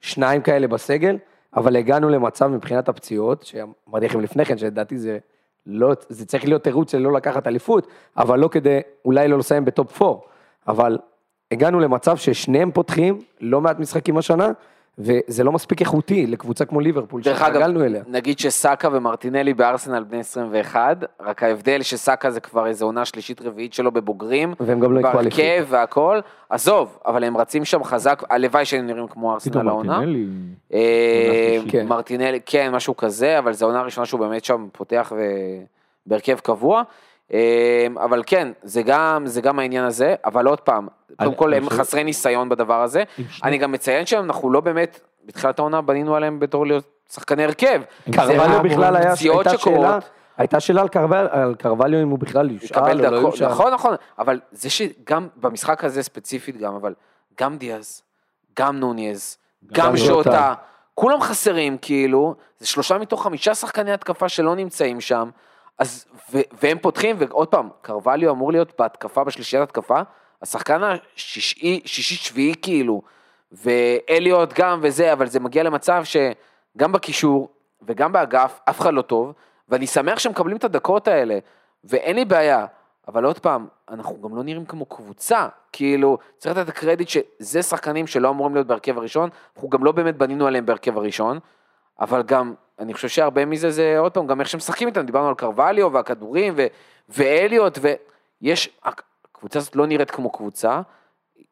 [0.00, 1.18] שניים כאלה בסגל,
[1.56, 5.18] אבל הגענו למצב מבחינת הפציעות, שאמרתי לכם לפני כן, שלדעתי זה
[5.66, 10.02] לא, זה צריך להיות תירוץ ללא לקחת אליפות, אבל לא כדי אולי לא לסיים בטופ
[10.02, 10.20] 4,
[10.68, 10.98] אבל
[11.50, 14.52] הגענו למצב ששניהם פותחים לא מעט משחקים השנה,
[14.98, 18.02] וזה לא מספיק איכותי לקבוצה כמו ליברפול, דרך אגב, שהתרגלנו אליה.
[18.06, 23.72] נגיד שסאקה ומרטינלי בארסנל בני 21, רק ההבדל שסאקה זה כבר איזו עונה שלישית רביעית
[23.72, 25.38] שלו בבוגרים, והם גם לא יקחו אליפות.
[25.38, 29.98] בהרכב והכל, עזוב, אבל הם רצים שם חזק, הלוואי שהם נראים כמו פתאום ארסנל העונה.
[29.98, 30.26] מרטינלי,
[30.72, 31.58] אה.
[31.68, 31.86] כן.
[31.86, 35.62] מרטינלי, כן, משהו כזה, אבל זו העונה הראשונה שהוא באמת שם פותח ו-
[36.06, 36.82] בהרכב קבוע.
[37.32, 41.70] אה, אבל כן, זה גם, זה גם העניין הזה, אבל עוד פעם, קודם כל הם
[41.70, 43.02] חסרי ניסיון בדבר הזה.
[43.44, 47.82] אני גם מציין שאנחנו לא באמת, בתחילת העונה בנינו עליהם בתור להיות שחקני הרכב.
[48.12, 49.98] קרווליו בכלל היה, הייתה שאלה.
[50.36, 53.48] הייתה שאלה על קרווליו- על אם הוא בכלל יושאל או לא יושאל.
[53.48, 56.94] נכון, נכון, אבל זה שגם במשחק הזה ספציפית גם, אבל
[57.40, 58.02] גם דיאז,
[58.58, 59.36] גם נוניז,
[59.72, 60.54] גם גם שוטה.
[60.94, 65.30] כולם חסרים כאילו, זה שלושה מתוך חמישה שחקני התקפה שלא נמצאים שם,
[65.78, 70.00] אז, ו, והם פותחים, ועוד פעם, קרווליו אמור להיות בהתקפה, בשלישיית התקפה,
[70.42, 73.02] השחקן השישי, שישי שביעי כאילו,
[73.52, 77.48] ואליוט גם וזה, אבל זה מגיע למצב שגם בקישור
[77.82, 79.32] וגם באגף, אף אחד לא טוב,
[79.68, 81.38] ואני שמח שמקבלים את הדקות האלה,
[81.84, 82.66] ואין לי בעיה,
[83.08, 87.62] אבל עוד פעם, אנחנו גם לא נראים כמו קבוצה, כאילו, צריך לתת את הקרדיט שזה
[87.62, 91.38] שחקנים שלא אמורים להיות בהרכב הראשון, אנחנו גם לא באמת בנינו עליהם בהרכב הראשון,
[92.00, 95.34] אבל גם, אני חושב שהרבה מזה זה, עוד פעם, גם איך שמשחקים איתם, דיברנו על
[95.34, 96.66] קרווליו והכדורים ו-
[97.08, 97.78] ואליוט,
[98.42, 100.80] ויש, הקבוצה הזאת לא נראית כמו קבוצה,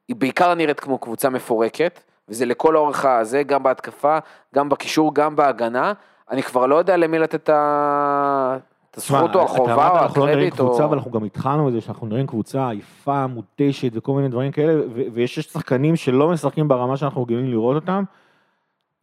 [0.09, 4.19] היא בעיקר נראית כמו קבוצה מפורקת, וזה לכל אורך הזה, גם בהתקפה,
[4.55, 5.93] גם בקישור, גם בהגנה,
[6.31, 8.57] אני כבר לא יודע למי לתת את ה-
[8.91, 10.85] את הזכות או החובה או אנחנו לא נראים הקרדיט, קבוצה.
[10.85, 15.39] אבל אנחנו גם התחלנו בזה שאנחנו נראים קבוצה עייפה, מותשת וכל מיני דברים כאלה, ויש
[15.41, 18.05] שחקנים שלא משחקים ברמה שאנחנו רגילים לראות אותם,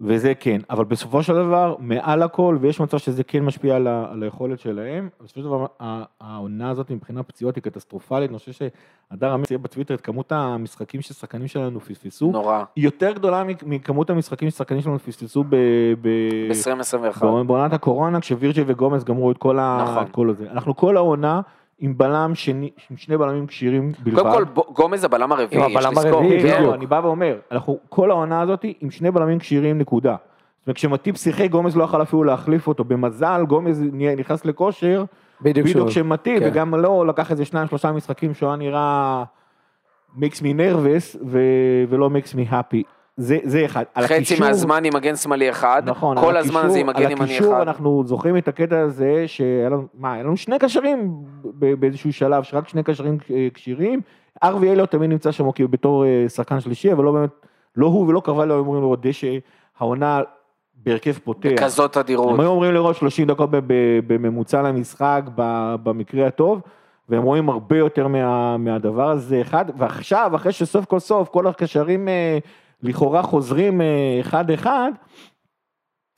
[0.02, 4.06] וזה כן, אבל בסופו של דבר, מעל הכל, ויש מצב שזה כן משפיע על, ה-
[4.12, 8.52] על היכולת שלהם, בסופו של דבר, ה- העונה הזאת מבחינה פציעות היא קטסטרופלית, אני חושב
[8.52, 14.10] שהדר אמיר ציין בטוויטר את כמות המשחקים ששחקנים שלנו פספסו, נורא, היא יותר גדולה מכמות
[14.10, 15.56] המשחקים ששחקנים שלנו פספסו ב...
[16.02, 17.26] ב- ב-2021.
[17.48, 19.84] בעונת הקורונה, כשווירג'י וגומז גמרו את כל, ה...
[19.84, 20.04] נכון.
[20.04, 20.52] את כל הזה.
[20.52, 21.42] אנחנו כל העונה
[21.80, 24.20] עם בלם שני, עם שני בלמים כשירים בלבד.
[24.20, 26.22] קודם כל, גומז הבלם הרביעי, יש הבלם לזכור.
[26.22, 26.58] הרביעי, כן.
[26.58, 26.74] בדיוק.
[26.74, 30.16] אני בא ואומר, אנחנו כל העונה הזאת עם שני בלמים כשירים נקודה.
[30.68, 32.84] זאת אומרת, שיחק, גומז לא יכול אפילו להחליף אותו.
[32.84, 33.84] במזל, גומז
[34.18, 35.04] נכנס לכושר,
[35.42, 36.50] בדיוק כשמטיב, כן.
[36.52, 39.24] וגם לא לקח איזה שניים שלושה משחקים שהוא היה נראה
[40.16, 41.16] מקס מי נרבס,
[41.90, 42.84] ולא מקס מי הפי.
[43.18, 43.84] זה, זה אחד.
[43.94, 46.88] על חצי הקישור- מהזמן עם מגן שמאלי אחד, נכון, כל על הזמן הקישור- הזה עם
[46.88, 47.62] מגן על ימני הקישור אחד.
[47.62, 51.12] אנחנו זוכרים את הקטע הזה שהיה לנו, מה, היה לנו שני קשרים
[51.54, 54.02] באיזשהו שלב, שרק שני קשרים אה, כשירים.
[54.44, 57.30] ארווי אליוט תמיד נמצא שם בתור אה, שחקן שלישי, אבל לא באמת,
[57.76, 59.38] לא הוא ולא קרבל היו אמורים לראות דשא,
[59.80, 60.22] העונה
[60.84, 61.50] בהרכב פותח.
[61.54, 62.34] בכזאת תדירות.
[62.34, 63.50] הם היו אומרים לראות 30 דקות
[64.08, 65.22] בממוצע למשחק
[65.84, 66.62] במקרה הטוב,
[67.10, 72.08] והם רואים הרבה יותר מה, מהדבר הזה, אחד, ועכשיו, אחרי שסוף כל סוף כל הקשרים
[72.08, 72.38] אה,
[72.84, 74.92] לכאורה חוזרים אה, אחד-אחד,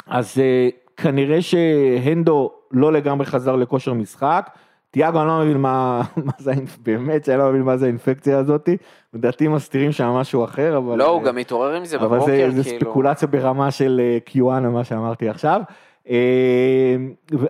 [0.07, 4.49] אז אה, כנראה שהנדו לא לגמרי חזר לכושר משחק.
[4.91, 8.69] תיאגו, אני לא מבין מה, מה זה, באמת שאני לא מבין מה זה האינפקציה הזאת,
[9.13, 10.97] לדעתי מסתירים שם משהו אחר, אבל...
[10.97, 12.79] לא, הוא אה, גם מתעורר עם זה אבל בבוקר, זה, זה כאילו.
[12.79, 15.61] ספקולציה ברמה של קיואנה, מה שאמרתי עכשיו.
[16.09, 16.95] אה,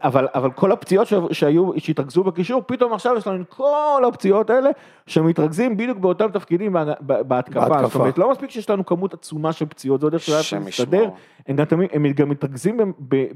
[0.03, 4.69] אבל, אבל כל הפציעות שהיו, שהתרכזו בקישור, פתאום עכשיו יש לנו את כל הפציעות האלה,
[5.07, 7.23] שמתרכזים בדיוק באותם תפקידים בהתקפה.
[7.23, 7.87] בהתקפה.
[7.87, 11.09] זאת אומרת, לא מספיק שיש לנו כמות עצומה של פציעות, זה עוד איך צריך להסתדר.
[11.47, 12.93] הם גם, הם גם מתרכזים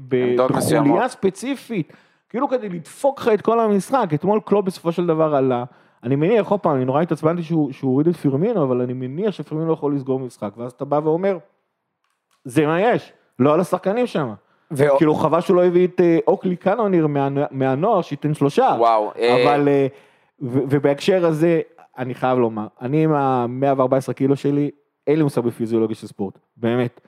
[0.08, 1.08] בחוליה.
[1.08, 1.92] ספציפית,
[2.28, 4.08] כאילו כדי לדפוק לך את כל המשחק.
[4.14, 5.64] אתמול קלופ בסופו של דבר עלה.
[6.02, 9.30] אני מניח, עוד פעם, אני נורא התעצבנתי שהוא שהוא הוריד את פירמינו, אבל אני מניח
[9.30, 10.50] שפירמינו לא יכול לסגור משחק.
[10.56, 11.38] ואז אתה בא ואומר,
[12.44, 14.32] זה מה יש, לא על השחקנים שם.
[14.72, 18.74] ו- כאילו חבל שהוא לא הביא את אה, אוקלי קאנוניר מה- מהנוער שייתן שלושה.
[18.78, 19.86] וואו, אה, אבל, אה,
[20.42, 21.60] ו- ובהקשר הזה,
[21.98, 24.70] אני חייב לומר, אני עם ה-114 קילו שלי,
[25.06, 27.00] אין לי מושג בפיזיולוגיה של ספורט, באמת.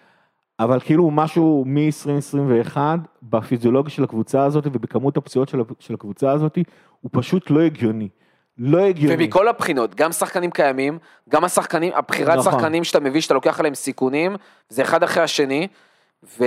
[0.61, 2.77] אבל כאילו משהו מ-2021,
[3.23, 6.59] בפיזיולוגיה של הקבוצה הזאת ובכמות הפציעות של, של הקבוצה הזאת,
[7.01, 8.09] הוא פשוט לא הגיוני.
[8.59, 9.25] לא הגיוני.
[9.25, 12.53] ומכל הבחינות, גם שחקנים קיימים, גם השחקנים, הבחירת נכון.
[12.53, 14.37] שחקנים שאתה מביא, שאתה לוקח עליהם סיכונים,
[14.69, 15.69] זה אחד אחרי השני,
[16.27, 16.45] ו...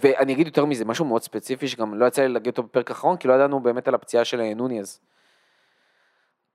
[0.00, 3.16] ואני אגיד יותר מזה, משהו מאוד ספציפי, שגם לא יצא לי להגיד אותו בפרק האחרון,
[3.16, 5.00] כי לא ידענו באמת על הפציעה של אה, נוניז.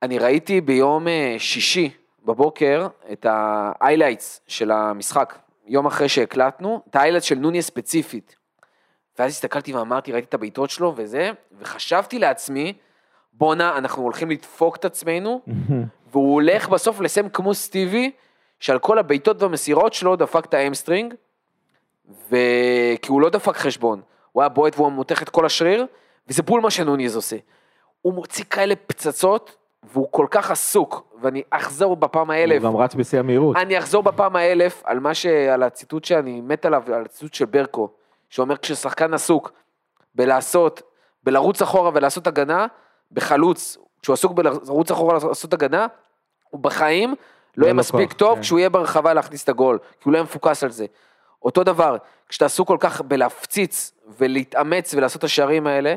[0.02, 1.90] אני ראיתי ביום אה, שישי
[2.24, 8.36] בבוקר את ה-highlights של המשחק, יום אחרי שהקלטנו, את ה-highlights של נוניז ספציפית.
[9.18, 12.72] ואז הסתכלתי ואמרתי, ראיתי את הבעיטות שלו וזה, וחשבתי לעצמי,
[13.32, 15.40] בואנה, אנחנו הולכים לדפוק את עצמנו,
[16.10, 18.10] והוא הולך בסוף לסיים כמו סטיבי,
[18.60, 21.14] שעל כל הבעיטות והמסירות שלו דפק את ה hamstring,
[22.08, 22.36] ו...
[23.02, 24.00] כי הוא לא דפק חשבון,
[24.32, 25.86] הוא היה בועט והוא מותח את כל השריר,
[26.28, 27.36] וזה בול מה שנוניז עושה.
[28.02, 29.56] הוא מוציא כאלה פצצות,
[29.92, 33.56] והוא כל כך עסוק, ואני אחזור בפעם האלף, הוא גם רץ בשיא המהירות.
[33.56, 35.26] אני אחזור בפעם האלף על מה ש...
[35.26, 37.88] על הציטוט שאני מת עליו, על הציטוט של ברקו,
[38.28, 39.52] שאומר כששחקן עסוק
[40.14, 40.82] בלעשות,
[41.22, 42.66] בלרוץ אחורה ולעשות הגנה,
[43.12, 45.86] בחלוץ, כשהוא עסוק בלרוץ אחורה ולעשות הגנה,
[46.50, 47.16] הוא בחיים לא
[47.56, 48.40] לא יהיה מספיק טוב כן.
[48.40, 50.86] כשהוא יהיה ברחבה להכניס את הגול, כי הוא לא יהיה מפוקס על זה.
[51.44, 51.96] אותו דבר,
[52.28, 55.94] כשאתה עסוק כל כך בלהפציץ ולהתאמץ ולעשות את השערים האלה,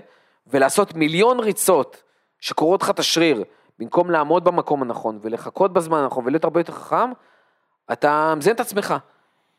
[0.47, 2.03] ולעשות מיליון ריצות
[2.39, 3.43] שקורות לך את השריר,
[3.79, 7.11] במקום לעמוד במקום הנכון ולחכות בזמן הנכון ולהיות הרבה יותר חכם,
[7.91, 8.95] אתה מזיין את עצמך.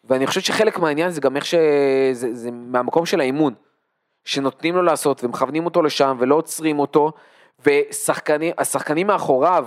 [0.04, 1.54] ואני חושב שחלק מהעניין זה גם איך ש...
[2.12, 3.54] זה, זה מהמקום של האימון.
[4.24, 7.12] שנותנים לו לעשות ומכוונים אותו לשם ולא עוצרים אותו,
[7.58, 9.66] והשחקנים מאחוריו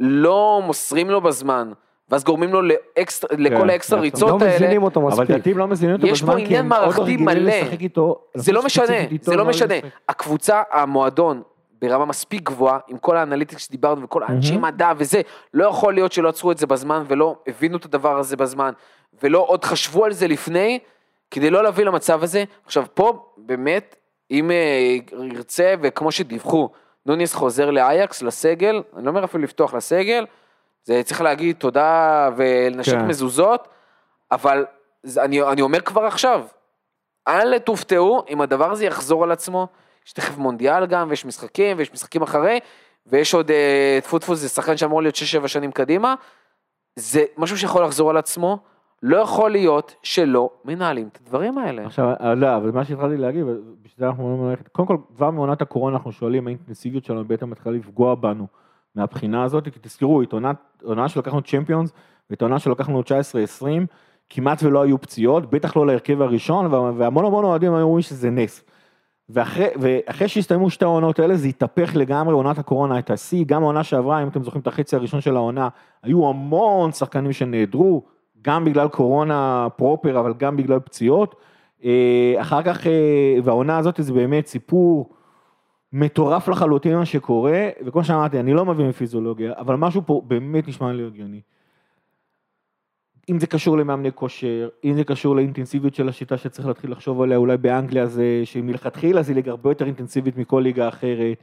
[0.00, 1.72] לא מוסרים לו בזמן,
[2.10, 4.56] ואז גורמים לו לאקסטר, לכל האקסטרה כן, ריצות לא האלה.
[4.56, 5.30] מבינים אותו אבל מספיק.
[5.30, 7.40] לדעתי הם לא מזינים אותו יש פה עניין לא מערכתי מלא.
[7.40, 8.20] לשחק איתו.
[8.34, 9.74] זה לא משנה, זה לא משנה.
[9.76, 9.90] לשחק.
[10.08, 11.42] הקבוצה, המועדון,
[11.82, 15.20] ברמה מספיק גבוהה, עם כל ה analytics שדיברנו וכל האנשי מדע וזה,
[15.54, 18.72] לא יכול להיות שלא עצרו את זה בזמן ולא הבינו את הדבר הזה בזמן,
[19.22, 20.78] ולא עוד חשבו על זה לפני,
[21.30, 22.44] כדי לא להביא למצב הזה.
[22.66, 23.96] עכשיו פה, באמת,
[24.30, 24.96] אם אה,
[25.32, 26.68] ירצה, וכמו שדיווחו,
[27.06, 30.24] נוניס חוזר לאייקס, לסגל, אני לא אומר אפילו לפתוח לסגל,
[30.84, 33.06] זה צריך להגיד תודה ולנשק כן.
[33.06, 33.68] מזוזות,
[34.32, 34.66] אבל
[35.02, 36.44] זה, אני, אני אומר כבר עכשיו,
[37.28, 39.68] אל תופתעו אם הדבר הזה יחזור על עצמו.
[40.06, 42.60] יש תכף מונדיאל גם, ויש משחקים, ויש משחקים אחרי,
[43.06, 46.14] ויש עוד, אה, טפו טפו, זה שחקן שאמור להיות 6-7 שנים קדימה.
[46.96, 48.58] זה משהו שיכול לחזור על עצמו.
[49.02, 51.86] לא יכול להיות שלא מנהלים את הדברים האלה.
[51.86, 55.62] עכשיו, אה, לא, אבל מה שהתחלתי להגיד, ובשביל זה אנחנו אומרים קודם כל, כבר מעונת
[55.62, 58.46] הקורונה אנחנו שואלים האינטנסיביות שלנו בעצם מתחילה לפגוע בנו
[58.94, 60.22] מהבחינה הזאת, כי תזכרו,
[60.82, 61.92] עונה שלקחנו צ'מפיונס,
[62.30, 63.06] ואת העונה שלקחנו 19-20,
[64.30, 68.30] כמעט ולא היו פציעות, בטח לא להרכב הראשון, וה- והמון המון אוהדים היו אומרים שזה
[68.30, 68.64] נס.
[69.28, 73.84] ואחרי, ואחרי שהסתיימו שתי העונות האלה זה התהפך לגמרי, עונת הקורונה הייתה שיא, גם העונה
[73.84, 75.68] שעברה, אם אתם זוכרים את החצי הראשון של העונה,
[76.02, 78.02] היו המון שחקנים שנעדרו,
[78.42, 81.34] גם בגלל קורונה פרופר, אבל גם בגלל פציעות.
[81.84, 85.10] אה, אחר כך, אה, והעונה הזאת זה באמת סיפור
[85.92, 90.92] מטורף לחלוטין מה שקורה, וכמו שאמרתי, אני לא מבין מפיזיולוגיה, אבל משהו פה באמת נשמע
[90.92, 91.40] לי הגיוני.
[93.30, 97.36] אם זה קשור למאמני כושר, אם זה קשור לאינטנסיביות של השיטה שצריך להתחיל לחשוב עליה,
[97.36, 101.38] אולי באנגליה זה, שמלכתחילה זה ליגה הרבה יותר אינטנסיבית מכל ליגה אחרת,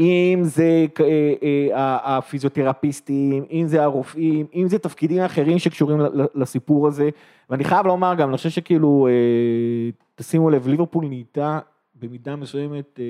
[0.00, 6.00] אם זה אה, אה, הפיזיותרפיסטים, אם זה הרופאים, אם זה תפקידים אחרים שקשורים
[6.34, 7.10] לסיפור הזה,
[7.50, 11.58] ואני חייב לומר גם, אני חושב שכאילו, אה, תשימו לב, ליברפול נהייתה
[11.94, 13.00] במידה מסוימת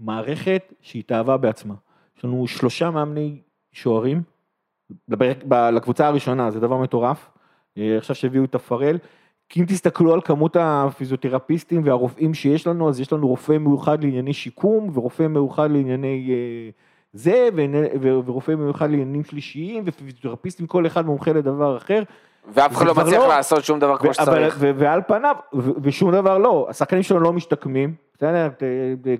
[0.00, 1.74] מערכת שהתאהבה בעצמה.
[2.18, 3.40] יש לנו שלושה מאמני
[3.72, 4.22] שוערים,
[5.50, 7.30] לקבוצה הראשונה, זה דבר מטורף,
[7.78, 8.98] עכשיו שהביאו את הפרל,
[9.48, 14.32] כי אם תסתכלו על כמות הפיזיותרפיסטים והרופאים שיש לנו, אז יש לנו רופא מיוחד לענייני
[14.32, 16.70] שיקום, ורופא מיוחד לענייני אה,
[17.12, 17.48] זה,
[18.00, 22.02] ורופא מיוחד לעניינים שלישיים, ופיזיותרפיסטים, כל אחד מומחה לדבר אחר.
[22.48, 24.56] ואף אחד לא מצליח לא, לעשות שום דבר כמו שצריך.
[24.60, 25.36] ועל פניו,
[25.82, 28.48] ושום דבר לא, השחקנים שלנו לא משתקמים, בסדר,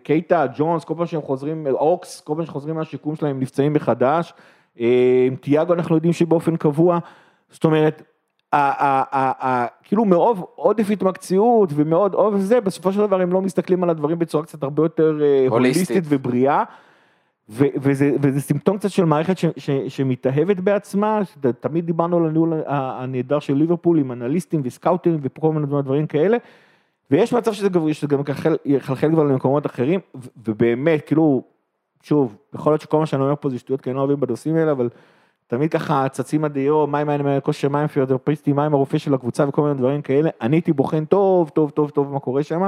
[0.03, 4.35] קייטה, ג'ונס, כל פעם שהם חוזרים, אוקס, כל פעם שחוזרים מהשיקום שלהם הם נפצעים מחדש,
[4.81, 6.99] אה, תיאגו אנחנו יודעים שבאופן קבוע,
[7.51, 8.03] זאת אומרת,
[9.83, 14.19] כאילו מרוב עודף התמקצעות ומאוד עודף זה, בסופו של דבר הם לא מסתכלים על הדברים
[14.19, 16.05] בצורה קצת הרבה יותר אה, הוליסטית.
[16.09, 16.65] ובריאה.
[17.53, 21.21] וזה, וזה סימפטום קצת של מערכת ש, ש, שמתאהבת בעצמה,
[21.61, 26.37] תמיד דיברנו על הניהול הנהדר של ליברפול עם אנליסטים וסקאוטים וכל מיני דברים כאלה,
[27.11, 28.21] ויש מצב שזה, שזה גם
[28.65, 30.01] יחלחל כבר למקומות אחרים,
[30.47, 31.43] ובאמת, כאילו,
[32.03, 34.57] שוב, יכול להיות שכל מה שאני אומר פה זה שטויות, כי אני לא אוהבים בנושאים
[34.57, 34.89] האלה, אבל
[35.47, 39.49] תמיד ככה צצים הדיו, מה עם העניין כושר, מה עם פיזיותרפיסטים, מה הרופא של הקבוצה
[39.49, 42.63] וכל מיני דברים כאלה, אני הייתי בוחן טוב, טוב, טוב, טוב מה קורה שם,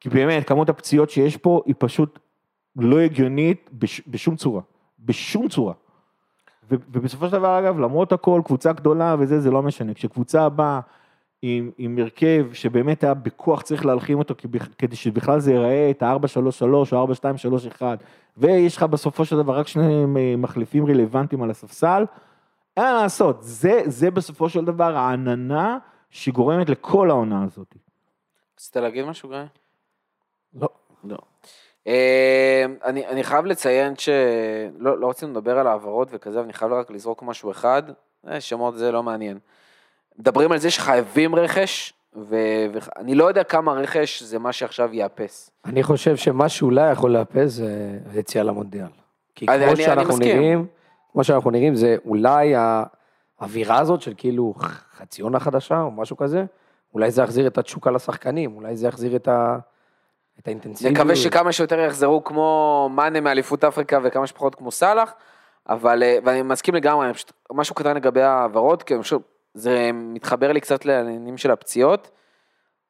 [0.00, 2.18] כי באמת, כמות הפציעות שיש פה היא פשוט
[2.76, 4.60] לא הגיונית בש, בשום צורה,
[5.00, 5.74] בשום צורה.
[6.70, 9.94] ובסופו של דבר, אגב, למרות הכל, קבוצה גדולה וזה, זה לא משנה.
[9.94, 10.80] כשקבוצה באה
[11.42, 14.34] עם, עם הרכב שבאמת היה בכוח צריך להלחים אותו
[14.78, 17.06] כדי שבכלל זה ייראה את ה-4-3-3 או
[17.80, 17.82] 4-2-3-1,
[18.36, 20.04] ויש לך בסופו של דבר רק שני
[20.36, 22.04] מחליפים רלוונטיים על הספסל,
[22.76, 25.78] אין מה לעשות, זה, זה בסופו של דבר העננה
[26.10, 27.74] שגורמת לכל העונה הזאת.
[28.56, 29.38] רצית להגיד משהו, גיא?
[30.54, 30.68] לא.
[31.04, 31.18] לא.
[31.86, 36.72] אה, אני, אני חייב לציין שלא לא רצינו לדבר על העברות וכזה, אבל אני חייב
[36.72, 37.82] רק לזרוק משהו אחד,
[38.28, 39.38] אה, שמות זה לא מעניין.
[40.18, 41.92] מדברים על זה שחייבים רכש,
[42.28, 45.50] ואני לא יודע כמה רכש זה מה שעכשיו יאפס.
[45.64, 48.86] אני חושב שמה שאולי יכול לאפס זה יציאה למונדיאל.
[49.34, 50.66] כי כמו אני, שאנחנו אני נראים,
[51.12, 52.54] כמו שאנחנו נראים זה אולי
[53.40, 54.54] האווירה הזאת של כאילו
[54.96, 56.44] חצי עונה חדשה או משהו כזה,
[56.94, 59.58] אולי זה יחזיר את התשוקה לשחקנים, אולי זה יחזיר את ה...
[60.38, 60.96] את האינטנסיביות.
[60.96, 65.14] נקווה שכמה שיותר יחזרו כמו מאנה מאליפות אפריקה וכמה שפחות כמו סאלח,
[65.68, 69.16] אבל, אה, ואני מסכים לגמרי, פשוט משהו קטן לגבי ההעברות, כי אני חושב,
[69.54, 72.10] זה מתחבר לי קצת לעניינים של הפציעות.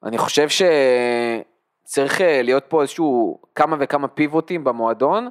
[0.03, 5.29] אני חושב שצריך אה, להיות פה איזשהו כמה וכמה פיבוטים במועדון,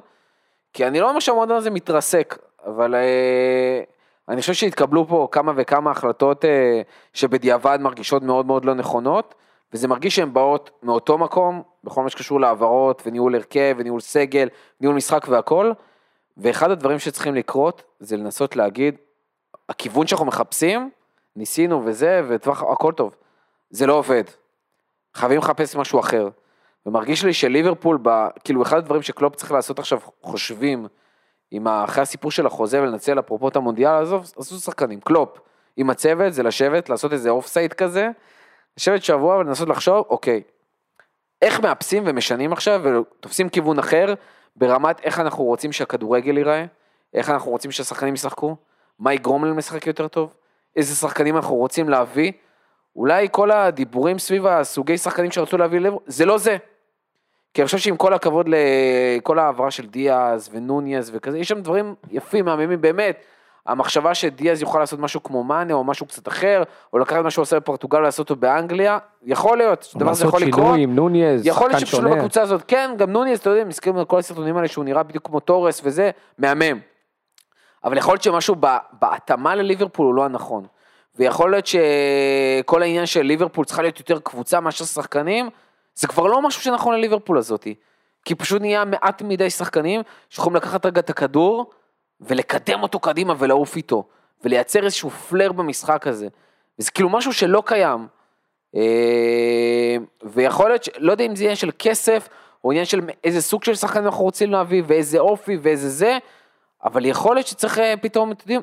[0.72, 3.80] כי אני לא אומר שהמועדון הזה מתרסק, אבל אה,
[4.28, 9.34] אני חושב שהתקבלו פה כמה וכמה החלטות אה, שבדיעבד מרגישות מאוד מאוד לא נכונות,
[9.72, 14.48] וזה מרגיש שהן באות מאותו מקום, בכל מה שקשור להעברות וניהול הרכב וניהול סגל,
[14.80, 15.72] ניהול משחק והכל,
[16.36, 18.96] ואחד הדברים שצריכים לקרות זה לנסות להגיד,
[19.68, 20.90] הכיוון שאנחנו מחפשים,
[21.36, 23.16] ניסינו וזה, וטווח, הכל טוב.
[23.70, 24.24] זה לא עובד.
[25.14, 26.28] חייבים לחפש משהו אחר.
[26.86, 30.86] ומרגיש לי שליברפול, ב, כאילו אחד הדברים שקלופ צריך לעשות עכשיו, חושבים,
[31.50, 35.38] עם אחרי הסיפור של החוזה ולנצל אפרופו את המונדיאל, עזוב, עשו שחקנים, קלופ.
[35.76, 38.08] עם הצוות זה לשבת, לעשות איזה off-site כזה,
[38.76, 40.42] לשבת שבוע ולנסות לחשוב, אוקיי,
[41.42, 44.14] איך מאפסים ומשנים עכשיו ותופסים כיוון אחר
[44.56, 46.64] ברמת איך אנחנו רוצים שהכדורגל ייראה,
[47.14, 48.56] איך אנחנו רוצים שהשחקנים ישחקו,
[48.98, 50.34] מה יגרום להם לשחק יותר טוב,
[50.76, 52.32] איזה שחקנים אנחנו רוצים להביא,
[52.96, 56.56] אולי כל הדיבורים סביב הסוגי שחקנים שרצו להביא לב, זה לא זה.
[57.54, 61.94] כי אני חושב שעם כל הכבוד לכל העברה של דיאז ונוניאז וכזה, יש שם דברים
[62.10, 63.24] יפים, מהממים באמת.
[63.66, 67.42] המחשבה שדיאז יוכל לעשות משהו כמו מאנה או משהו קצת אחר, או לקחת מה שהוא
[67.42, 70.58] עושה בפורטוגל ולעשות אותו באנגליה, יכול להיות, שדבר הזה יכול לקרות.
[70.58, 73.64] לעשות שינוי עם נוניאז, יכול להיות שפשוט לא בקבוצה הזאת, כן, גם נוניאז, אתה יודע,
[73.64, 76.78] מסכים על כל הסרטונים האלה שהוא נראה בדיוק כמו תורס וזה, מהמם.
[77.84, 78.56] אבל יכול להיות שמשהו
[78.92, 80.66] בהתאמה לליברפול הוא לא הנכון.
[81.18, 85.50] ויכול להיות שכל העניין של ליברפול צריכה להיות יותר קבוצה מאשר שחקנים,
[85.94, 87.74] זה כבר לא משהו שנכון לליברפול הזאתי.
[88.24, 91.70] כי פשוט נהיה מעט מדי שחקנים שיכולים לקחת רגע את הכדור
[92.20, 94.04] ולקדם אותו קדימה ולעוף איתו,
[94.44, 96.28] ולייצר איזשהו פלר במשחק הזה.
[96.78, 98.06] וזה כאילו משהו שלא קיים.
[98.76, 102.28] אה, ויכול להיות, לא יודע אם זה עניין של כסף,
[102.64, 106.18] או עניין של איזה סוג של שחקנים אנחנו רוצים להביא, ואיזה אופי ואיזה זה,
[106.84, 108.60] אבל יכול להיות שצריך אה, פתאום, אתם יודעים,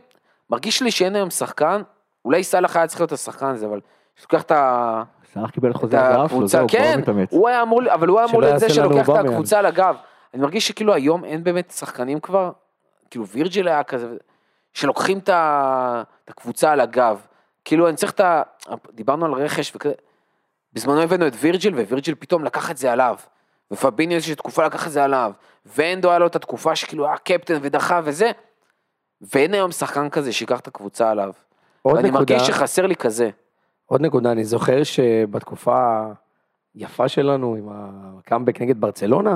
[0.50, 1.82] מרגיש לי שאין היום שחקן,
[2.26, 3.80] אולי סאלח היה צריך להיות השחקן הזה, אבל
[4.16, 5.04] שלוקח את ה...
[5.34, 8.60] סאלח קיבל חוזה הגב שלו, זהו, כן, הוא היה אמור, אבל הוא היה אמור להיות
[8.60, 9.96] זה שלוקח את הקבוצה על הגב.
[10.34, 12.52] אני מרגיש שכאילו היום אין באמת שחקנים כבר,
[13.12, 14.08] כאילו וירג'יל היה כזה,
[14.74, 15.30] שלוקחים את
[16.28, 17.22] הקבוצה על הגב.
[17.66, 18.42] כאילו אני צריך את ה...
[18.94, 19.94] דיברנו על רכש וכזה,
[20.74, 23.16] בזמנו הבאנו את וירג'יל, ווירג'יל פתאום לקח את זה עליו.
[23.72, 25.32] ופביניו איזושהי תקופה לקח את זה עליו.
[25.76, 28.32] ואנדו היה לו את התקופה שכאילו היה קפטן ודחה וזה.
[29.22, 31.32] ואין היום שחקן כזה שיקח את הקבוצה עליו.
[31.82, 33.30] עוד ואני נקודה, מרגיש שחסר לי כזה.
[33.86, 36.04] עוד נקודה, אני זוכר שבתקופה
[36.76, 39.36] היפה שלנו עם הקאמבק נגד ברצלונה,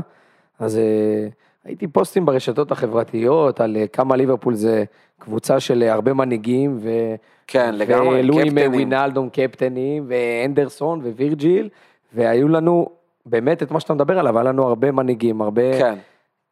[0.60, 1.28] אז אה,
[1.64, 4.84] הייתי פוסטים ברשתות החברתיות על אה, כמה ליברפול זה
[5.20, 6.90] קבוצה של אה, הרבה מנהיגים, ו...
[7.48, 8.72] כן, לגמרי, ולואי קפטנים.
[8.72, 11.70] ווינלדום קפטנים, ואנדרסון ווירג'יל,
[12.14, 12.90] והיו לנו
[13.26, 15.96] באמת את מה שאתה מדבר עליו, היה לנו הרבה מנהיגים, הרבה כן.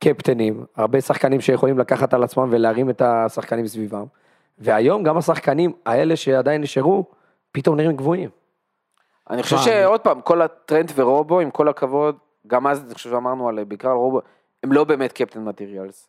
[0.03, 4.05] קפטנים, הרבה שחקנים שיכולים לקחת על עצמם ולהרים את השחקנים סביבם.
[4.59, 7.05] והיום גם השחקנים האלה שעדיין נשארו,
[7.51, 8.29] פתאום נראים גבוהים.
[9.29, 12.15] אני חושב שעוד פעם, כל הטרנד ורובו, עם כל הכבוד,
[12.47, 14.21] גם אז אני חושב שאמרנו על, בעיקר על רובו,
[14.63, 16.07] הם לא באמת קפטן מטריאלס.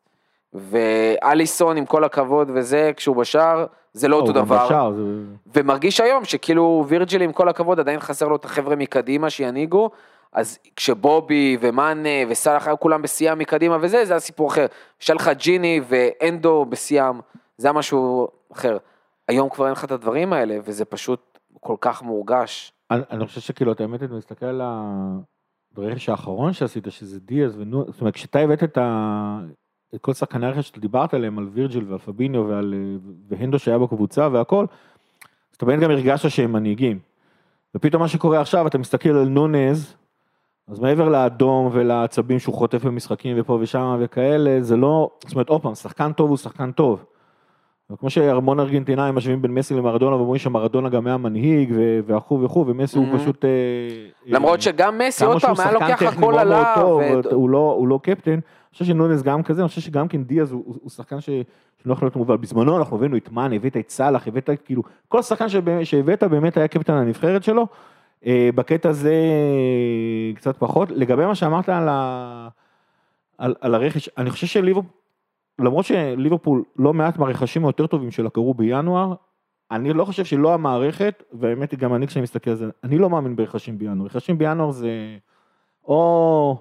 [0.54, 4.66] ואליסון, עם כל הכבוד וזה, כשהוא בשער, זה לא אותו דבר.
[4.66, 5.02] בשער, זה-
[5.54, 9.90] ומרגיש היום שכאילו וירג'יל, עם כל הכבוד, עדיין חסר לו את החבר'ה מקדימה שינהיגו.
[10.32, 14.66] אז כשבובי ומאנה וסאלח היו כולם בשיאם מקדימה וזה, זה היה סיפור אחר.
[15.02, 17.20] יש לך ג'יני ואנדו בשיאם,
[17.56, 18.76] זה היה משהו אחר.
[19.28, 22.72] היום כבר אין לך את הדברים האלה, וזה פשוט כל כך מורגש.
[22.90, 24.62] אני, אני חושב שכאילו, אתה באמת, אתה מסתכל על
[25.76, 29.38] הרכש האחרון שעשית, שזה דיאז ונו, זאת אומרת, כשאתה הבאת את, ה,
[29.94, 32.74] את כל שחקני הרכש שאתה דיברת עליהם, על וירג'יל ועל פביניו ועל,
[33.28, 34.66] והנדו שהיה בקבוצה והכל,
[35.50, 36.98] אז אתה באמת גם הרגשת שהם מנהיגים.
[37.74, 39.96] ופתאום מה שקורה עכשיו, אתה מסתכל על נונז,
[40.68, 45.62] אז מעבר לאדום ולעצבים שהוא חוטף במשחקים ופה ושם וכאלה, זה לא, זאת אומרת, עוד
[45.62, 47.04] פעם, שחקן טוב הוא שחקן טוב.
[47.90, 52.98] וכמו שהמון ארגנטינאים משווים בין מסי למרדונה ואומרים שמרדונה גם היה מנהיג ו- וכו' ומסי
[52.98, 53.16] הוא Mhm.
[53.18, 53.44] פשוט...
[53.44, 53.50] אה,
[54.26, 56.90] למרות אה, שגם מסי, עוד פעם, היה לוקח הכל עליו.
[57.32, 58.40] הוא לא- הוא לא קפטן, אני
[58.72, 61.30] חושב שנונס גם כזה, אני חושב שגם כן דיאז הוא- שחקן ש-
[61.82, 62.36] שלא יכול להיות מובל.
[62.36, 65.46] בזמנו אנחנו הבאנו את מאן, הבאת את סאלח, הבאת כאילו, כל שחקן
[65.84, 67.66] שהבאת באמת היה קפטן הנבחרת שלו.
[68.26, 70.90] אה, בקטע הזה אה, קצת פחות.
[70.90, 72.48] לגבי מה שאמרת על ה-
[73.38, 74.90] על על הרכש, אני חושב שליברפול,
[75.58, 79.14] למרות שליברפול לא מעט מהרכשים היותר טובים שלה קרו בינואר,
[79.70, 83.10] אני לא חושב שלא המערכת, והאמת היא גם אני כשאני מסתכל על זה, אני לא
[83.10, 84.06] מאמין ברכשים בינואר.
[84.06, 84.90] רכשים בינואר זה
[85.88, 86.56] או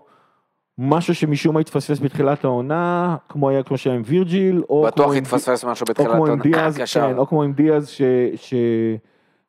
[0.77, 5.65] משהו שמשום מה התפספס בתחילת העונה, כמו היה כמו שהיה עם וירג'יל, או בטוח התפספס
[5.65, 6.43] משהו או בתחילת כמו עם העונה.
[6.43, 7.07] דיאז, קשר.
[7.07, 8.01] כן, או כמו עם דיאז, ש...
[8.35, 8.53] ש...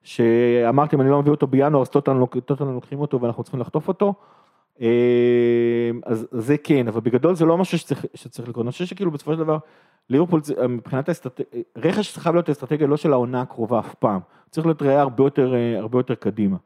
[0.03, 3.61] שאמרתי אם אני לא מביא אותו בינואר אז טוטנאם לוק- טוטנאם לוקחים אותו ואנחנו צריכים
[3.61, 4.15] לחטוף אותו.
[4.81, 8.65] אה, אז זה כן, אבל בגדול זה לא משהו שצריך, שצריך לקרות.
[8.67, 9.59] אני חושב שכאילו בסופו של דבר,
[10.11, 14.83] ליברפול מבחינת האסטרטגיה, רכש צריכה להיות האסטרטגיה לא של העונה הקרובה אף פעם, צריך להיות
[14.83, 16.57] ראייה הרבה יותר, אה, הרבה יותר קדימה.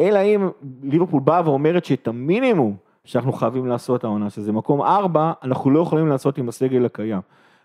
[0.00, 0.48] אלא אם
[0.82, 6.06] ליברפול באה ואומרת שאת המינימום שאנחנו חייבים לעשות העונה, שזה מקום ארבע, אנחנו לא יכולים
[6.08, 7.20] לעשות עם הסגל הקיים.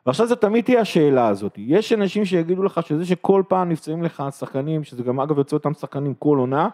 [0.06, 4.24] ועכשיו זה תמיד תהיה השאלה הזאת, יש אנשים שיגידו לך שזה שכל פעם נפצעים לך
[4.38, 6.70] שחקנים, שזה גם אגב יוצא אותם שחקנים כל עונה,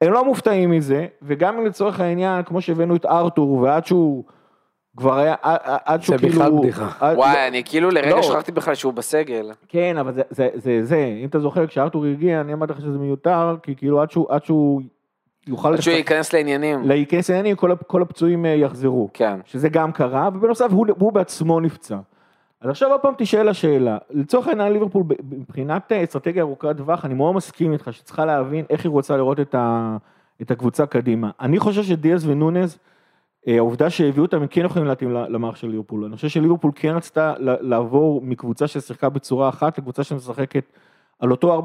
[0.00, 4.24] הם לא מופתעים מזה, וגם אם לצורך העניין, כמו שהבאנו את ארתור, ועד שהוא
[4.96, 6.34] כבר היה, עד- שהוא זה כאילו...
[6.40, 6.90] בכלל בדיחה.
[7.00, 8.00] עד- וואי, אני כאילו לא.
[8.00, 9.50] לרגע שכחתי בכלל שהוא בסגל.
[9.68, 12.98] כן, אבל זה, זה, זה, זה, אם אתה זוכר, כשארתור הגיע, אני אמרתי לך שזה
[12.98, 14.82] מיותר, כי כאילו עד שהוא, עד שהוא
[15.46, 16.82] יוכל שהוא ייכנס לעניינים.
[16.82, 19.08] להיכנס לעניינים, כל, כל הפצועים אה, יחזרו.
[19.14, 19.40] כן.
[19.44, 21.98] שזה גם קרה, ובנוסף הוא, הוא בעצמו נפצע.
[22.60, 27.14] אז עכשיו עוד פעם תשאל השאלה, לצורך העניין ליברפול מבחינת אה, אסטרטגיה ארוכת טווח, אני
[27.14, 29.96] מאוד מסכים איתך שצריכה להבין איך היא רוצה לראות את, ה,
[30.42, 31.30] את הקבוצה קדימה.
[31.40, 32.78] אני חושב שדיאז ונונז,
[33.48, 36.04] אה, העובדה שהביאו אותם, הם כן יכולים להתאים ל- למערך של ליברפול.
[36.04, 40.64] אני חושב שליברפול כן רצתה לעבור מקבוצה ששיחקה בצורה אחת לקבוצה שמשחקת
[41.18, 41.62] על אותו 4-3-3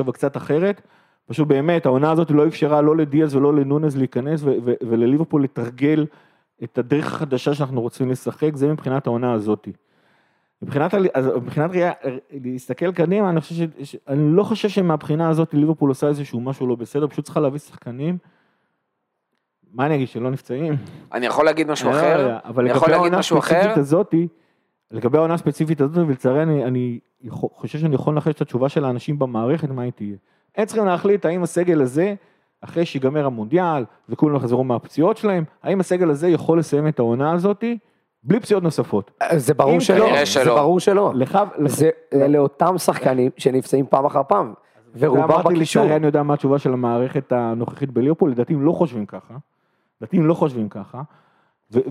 [0.00, 0.82] אבל קצת אחרת.
[1.30, 4.42] פשוט באמת, העונה הזאת לא אפשרה לא לדיאז ולא לנונז להיכנס
[4.80, 6.06] ולליברפול לתרגל
[6.64, 9.72] את הדרך החדשה שאנחנו רוצים לשחק, זה מבחינת העונה הזאתי.
[10.62, 11.92] מבחינת, אז מבחינת ראייה,
[12.44, 13.96] להסתכל קדימה, אני חושב ש...
[14.08, 18.18] אני לא חושב שמהבחינה הזאת ליברפול עושה איזשהו משהו לא בסדר, פשוט צריכה להביא שחקנים.
[19.72, 20.74] מה אני אגיד, שלא נפצעים?
[21.12, 22.20] אני יכול להגיד משהו לא אחר?
[22.20, 23.18] יודע, אבל לגבי העונה?
[23.18, 24.28] הספציפית הזאתי,
[24.90, 26.98] לגבי העונה הספציפית הזאת, ולצערי אני, אני
[27.30, 30.16] חושב שאני יכול לנחש את התשובה של האנשים במערכת, מה היא תהיה.
[30.56, 32.14] הם צריכים להחליט האם הסגל הזה,
[32.60, 37.78] אחרי שיגמר המונדיאל וכולם יחזרו מהפציעות שלהם, האם הסגל הזה יכול לסיים את העונה הזאתי
[38.22, 39.10] בלי פציעות נוספות.
[39.36, 40.44] זה ברור אם שלא, זה.
[40.44, 41.12] ברור שלא.
[41.14, 44.52] לך, זה אלה אותם שחקנים שנפצעים פעם אחר פעם,
[44.98, 45.82] ורובם אמרתי, בקישור.
[45.82, 49.34] לצערי אני יודע מה התשובה של המערכת הנוכחית בליברפול, לדעתי הם לא חושבים ככה.
[50.00, 51.02] לדעתי הם לא חושבים ככה.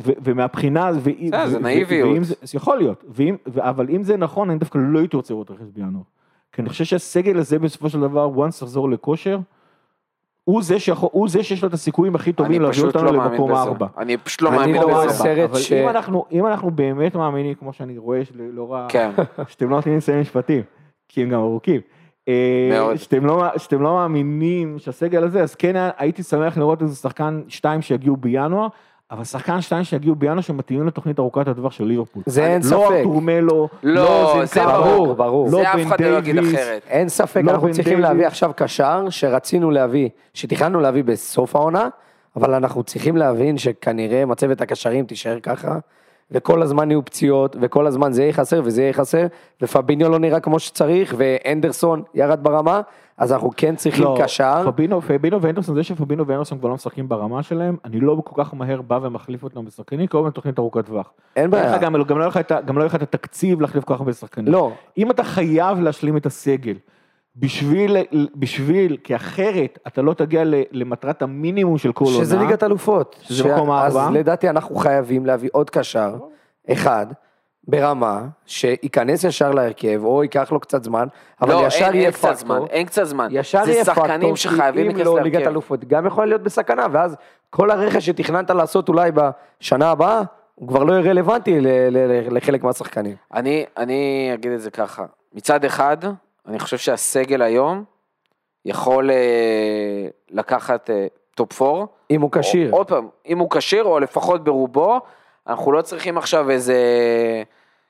[0.01, 2.17] ומהבחינה, זה נאיביות.
[2.53, 3.05] יכול להיות,
[3.57, 6.03] אבל אם זה נכון, אני דווקא לא הייתי רוצה לראות רכש בינואר.
[6.51, 9.39] כי אני חושב שהסגל הזה בסופו של דבר, once תחזור לכושר,
[10.43, 13.51] הוא זה, שיכול, הוא זה שיש לו את הסיכויים הכי טובים להביא אותנו לא למקום
[13.51, 13.59] בזה.
[13.59, 13.87] הארבע.
[13.97, 15.13] אני פשוט לא אני מאמין לא רואה בזה.
[15.15, 19.11] סרט אבל ש- אם אנחנו, אם אנחנו באמת מאמינים, כמו שאני רואה, שלא רע, כן.
[19.49, 20.63] שאתם לא נותנים לי לסיים משפטים,
[21.09, 21.81] כי הם גם ארוכים.
[22.27, 22.95] אה, מאוד.
[22.95, 27.81] שאתם לא, שאתם לא מאמינים שהסגל הזה, אז כן הייתי שמח לראות איזה שחקן שתיים
[27.81, 28.67] שיגיעו בינואר,
[29.11, 32.23] אבל שחקן שתיים שיגיעו בינואר שמתאימים לתוכנית ארוכת הטווח של ליברפול.
[32.25, 32.91] זה אין לא ספק.
[32.97, 35.45] ארתור מלו, לא, לא זה זנקארו, ברור, ברור.
[35.51, 36.81] לא זה אף אחד לא יגיד אחרת.
[36.87, 37.99] אין ספק, לא אנחנו צריכים.
[37.99, 41.89] להביא עכשיו קשר שרצינו להביא, שתכננו להביא בסוף העונה,
[42.35, 45.79] אבל אנחנו צריכים להבין שכנראה מצבת הקשרים תישאר ככה,
[46.31, 49.27] וכל הזמן יהיו פציעות, וכל הזמן זה יהיה חסר וזה יהיה חסר,
[49.61, 52.81] ופביניו לא נראה כמו שצריך, ואנדרסון ירד ברמה,
[53.17, 54.71] אז אנחנו כן צריכים לא, קשר.
[54.71, 58.53] פבינו, פבינו ואנדרסון, זה שפבינו ואנדרסון כבר לא משחקים ברמה שלהם, אני לא כל כך
[58.53, 61.11] מהר בא ומחליף אותם בשחקנים, כי הם תוכנית ארוכת טווח.
[61.35, 61.77] אין בעיה.
[61.77, 64.53] גם, גם, לא יהיה גם לא יהיה לך את התקציב להחליף כל כך הרבה שחקנים.
[64.53, 66.75] לא, אם אתה חייב להשלים את הסגל,
[67.35, 67.97] בשביל,
[68.35, 72.17] בשביל, כי אחרת אתה לא תגיע ל- למטרת המינימום של כל עונה.
[72.17, 73.15] שזה ליגת אלופות.
[73.21, 74.19] שזה ש- מקום אז הארבע.
[74.19, 76.15] לדעתי אנחנו חייבים להביא עוד קשר,
[76.71, 77.05] אחד,
[77.67, 81.07] ברמה, שייכנס ישר להרכב, או ייקח לו קצת זמן,
[81.41, 82.35] אבל לא, ישר אין- יהיה אין קצת פקטור.
[82.57, 83.27] זמן, אין קצת זמן.
[83.31, 85.49] ישר זה יהיה פקטור, שחקנים שחייבים אם להיכנס לא ליגת להרכב.
[85.51, 87.15] אלופות, גם יכול להיות בסכנה, ואז
[87.49, 90.21] כל הרכש שתכננת לעשות אולי בשנה הבאה,
[90.55, 93.15] הוא כבר לא יהיה רלוונטי ל- ל- לחלק מהשחקנים.
[93.33, 95.97] אני, אני אגיד את זה ככה, מצד אחד,
[96.49, 97.83] אני חושב שהסגל היום
[98.65, 101.85] יכול אה, לקחת אה, top 4.
[102.11, 102.71] אם הוא כשיר.
[102.71, 104.99] עוד פעם, אם הוא כשיר, או לפחות ברובו,
[105.47, 106.77] אנחנו לא צריכים עכשיו איזה,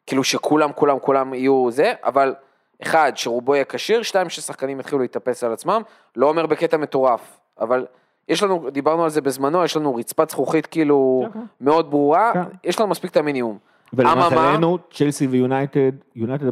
[0.05, 2.36] כאילו שכולם, כולם, כולם יהיו זה, אבל
[2.82, 5.82] אחד, שרובו יהיה כשיר, שתיים, ששחקנים יתחילו להתאפס על עצמם,
[6.16, 7.86] לא אומר בקטע מטורף, אבל
[8.30, 11.45] יש לנו, דיברנו על זה בזמנו, יש לנו רצפת זכוכית כאילו כן, כן.
[11.62, 12.43] מאוד ברורה, כן.
[12.64, 13.57] יש לנו מספיק את המינימום.
[13.94, 16.46] ולמזלנו, צ'לסי ויונייטד, יונייטד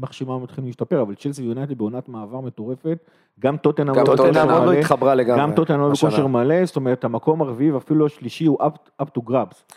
[0.00, 2.98] מחשימה מתחילים להשתפר, אבל צ'לסי ויונייטד בעונת מעבר מטורפת,
[3.40, 5.40] גם טוטנאם לא עוד לא התחברה לגמרי.
[5.40, 5.88] גם טוטנאם לא.
[5.88, 9.74] בכושר מלא, זאת אומרת המקום הרביעי ואפילו השלישי הוא up, up to grabs.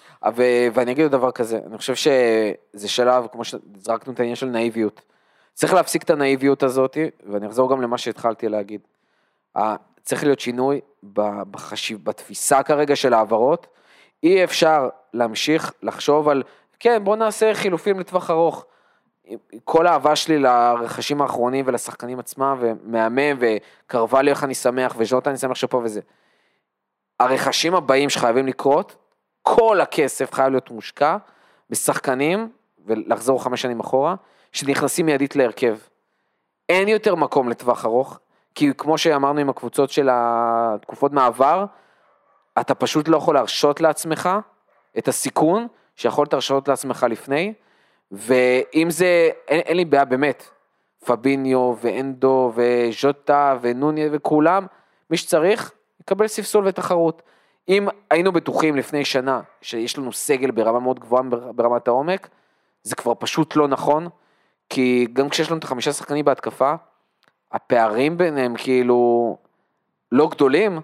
[0.73, 5.01] ואני אגיד דבר כזה, אני חושב שזה שלב, כמו שזרקנו את העניין של נאיביות.
[5.53, 6.97] צריך להפסיק את הנאיביות הזאת,
[7.31, 8.81] ואני אחזור גם למה שהתחלתי להגיד.
[10.01, 10.79] צריך להיות שינוי
[11.51, 13.67] בחשיב, בתפיסה כרגע של העברות.
[14.23, 16.43] אי אפשר להמשיך לחשוב על,
[16.81, 18.65] כן, בוא נעשה חילופים לטווח ארוך.
[19.63, 25.55] כל האהבה שלי לרכשים האחרונים ולשחקנים עצמם, ומהמם, וקרווליו איך אני שמח, וז'וטה אני שמח
[25.55, 26.01] שפה וזה.
[27.19, 28.95] הרכשים הבאים שחייבים לקרות,
[29.41, 31.17] כל הכסף חייב להיות מושקע
[31.69, 32.49] בשחקנים,
[32.85, 34.15] ולחזור חמש שנים אחורה,
[34.51, 35.77] שנכנסים מיידית להרכב.
[36.69, 38.19] אין יותר מקום לטווח ארוך,
[38.55, 41.65] כי כמו שאמרנו עם הקבוצות של התקופות מעבר,
[42.59, 44.29] אתה פשוט לא יכול להרשות לעצמך
[44.97, 47.53] את הסיכון שיכולת להרשות לעצמך לפני,
[48.11, 50.49] ואם זה, אין, אין לי בעיה באמת,
[51.05, 54.65] פביניו ואנדו וז'וטה ונוניה וכולם,
[55.09, 55.71] מי שצריך,
[56.01, 57.21] יקבל ספסול ותחרות.
[57.69, 62.29] אם היינו בטוחים לפני שנה שיש לנו סגל ברמה מאוד גבוהה בר- ברמת העומק,
[62.83, 64.07] זה כבר פשוט לא נכון,
[64.69, 66.73] כי גם כשיש לנו את החמישה שחקנים בהתקפה,
[67.51, 69.37] הפערים ביניהם כאילו
[70.11, 70.79] לא גדולים,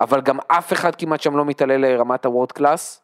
[0.00, 3.02] אבל גם אף אחד כמעט שם לא מתעלה לרמת הוורד קלאס,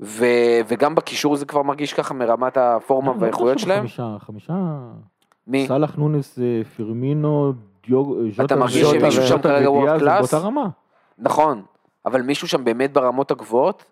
[0.00, 0.24] ו,
[0.68, 3.78] וגם בקישור זה כבר מרגיש ככה מרמת הפורמה והאיכויות שלהם.
[3.80, 4.54] חמישה, חמישה,
[5.46, 5.66] מי?
[5.68, 7.52] סאלח נונס, אה, פרמינו,
[7.86, 10.32] דיוג, ז'וטה מרגיש ו- שמישהו שם כרגע ודיאז וורד קלאס?
[10.32, 10.68] באותה רמה.
[11.18, 11.62] נכון,
[12.06, 13.84] אבל מישהו שם באמת ברמות הגבוהות,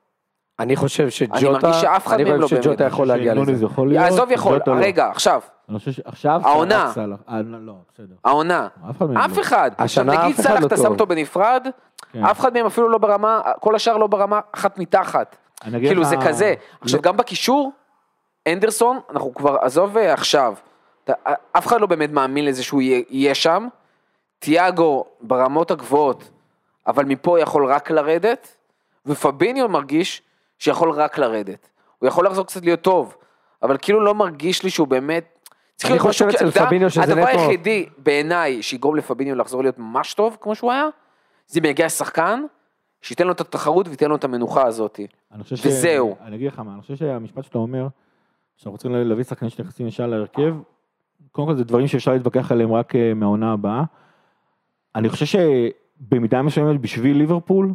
[0.58, 2.92] אני חושב שג'וטה, מרגיש שאף אחד אני מהם לא חושב שג'וטה באמת.
[2.92, 3.64] יכול להגיע לזה.
[3.64, 4.72] יכול להיות, עזוב יכול, לא.
[4.76, 6.92] רגע, עכשיו, אני חושב שעכשיו העונה.
[7.28, 8.14] אה, לא, בסדר.
[8.24, 8.68] העונה,
[9.24, 9.84] אף אחד לא.
[9.84, 10.86] עכשיו נגיד סאלח אתה שם.
[10.86, 11.66] אותו בנפרד,
[12.12, 12.24] כן.
[12.24, 15.36] אף אחד מהם אפילו לא ברמה, כל השאר לא ברמה אחת מתחת.
[15.60, 16.54] כאילו זה כזה.
[16.80, 17.72] עכשיו לא- גם בקישור,
[18.48, 20.54] אנדרסון, אנחנו כבר, עזוב אה, עכשיו,
[21.04, 21.12] אתה-
[21.52, 23.68] אף אחד לא באמת מאמין לזה שהוא יהיה- שם.
[24.38, 26.30] תיאגו ברמות הגבוהות,
[26.86, 28.56] אבל מפה יכול רק לרדת,
[29.06, 30.22] ופביניו מרגיש
[30.58, 31.68] שיכול רק לרדת.
[31.98, 33.16] הוא יכול לחזור קצת להיות טוב,
[33.62, 35.32] אבל כאילו לא מרגיש לי שהוא באמת...
[35.76, 36.28] צריך אני להיות משהו-
[36.90, 40.84] שזה הדבר נטו- היחידי בעיניי שיגרום לפביניו לחזור להיות ממש טוב, כמו שהוא היה,
[41.46, 42.42] זה אם יגיע שחקן,
[43.06, 45.00] שייתן לו את התחרות וייתן לו את המנוחה הזאת.
[45.42, 45.66] חושב ש...
[45.66, 46.16] וזהו.
[46.20, 47.88] אני אגיד לך מה, אני חושב שהמשפט שאתה אומר,
[48.56, 50.54] שאנחנו רוצים להביא שחקנים שנכנסים ישר להרכב,
[51.32, 53.84] קודם כל זה דברים שאפשר להתווכח עליהם רק אה, מהעונה הבאה.
[54.94, 57.74] אני חושב שבמידה מסוימת בשביל ליברפול,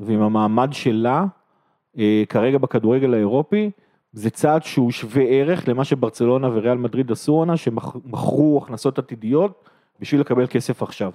[0.00, 1.24] ועם המעמד שלה,
[1.98, 3.70] אה, כרגע בכדורגל האירופי,
[4.12, 9.64] זה צעד שהוא שווה ערך למה שברצלונה וריאל מדריד עשו עונה, שמכרו הכנסות עתידיות
[10.00, 11.12] בשביל לקבל כסף עכשיו.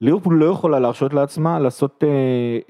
[0.00, 2.08] ליברפול לא יכולה להרשות לעצמה לעשות, אה,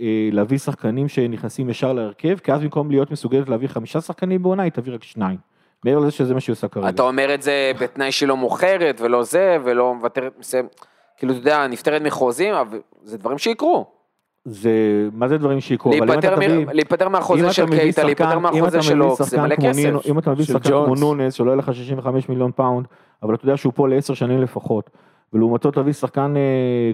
[0.01, 4.63] אה, להביא שחקנים שנכנסים ישר להרכב, כי אז במקום להיות מסוגלת להביא חמישה שחקנים בעונה,
[4.63, 5.37] היא תביא רק שניים.
[5.85, 6.89] מעבר לזה שזה מה שהיא עושה כרגע.
[6.89, 10.33] אתה אומר את זה בתנאי שהיא לא מוכרת ולא זה, ולא מוותרת.
[11.17, 13.87] כאילו, אתה יודע, נפטרת מחוזים, אבל זה דברים שיקרו.
[14.45, 14.71] זה,
[15.13, 15.91] מה זה דברים שיקרו?
[15.91, 20.07] להיפטר מ- להיפטר מהחוזה של קייטה, להיפטר מהחוזה של אוקס, זה מלא כסף.
[20.11, 20.95] אם אתה מביא שחקן כמו.
[20.95, 22.87] נוניז שעולה לך 65 מיליון פאונד,
[23.23, 24.91] אבל אתה יודע שהוא פה לעשר שנים לפחות,
[25.33, 26.43] ולעומתו תביא שחקן אה,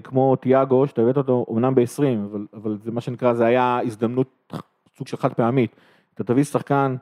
[0.03, 4.53] כמו תיאגו, שאתה הבאת אותו אומנם ב-20, אבל, אבל זה מה שנקרא, זה היה הזדמנות
[4.97, 5.75] סוג של חד פעמית.
[6.15, 6.95] אתה תביא שחקן,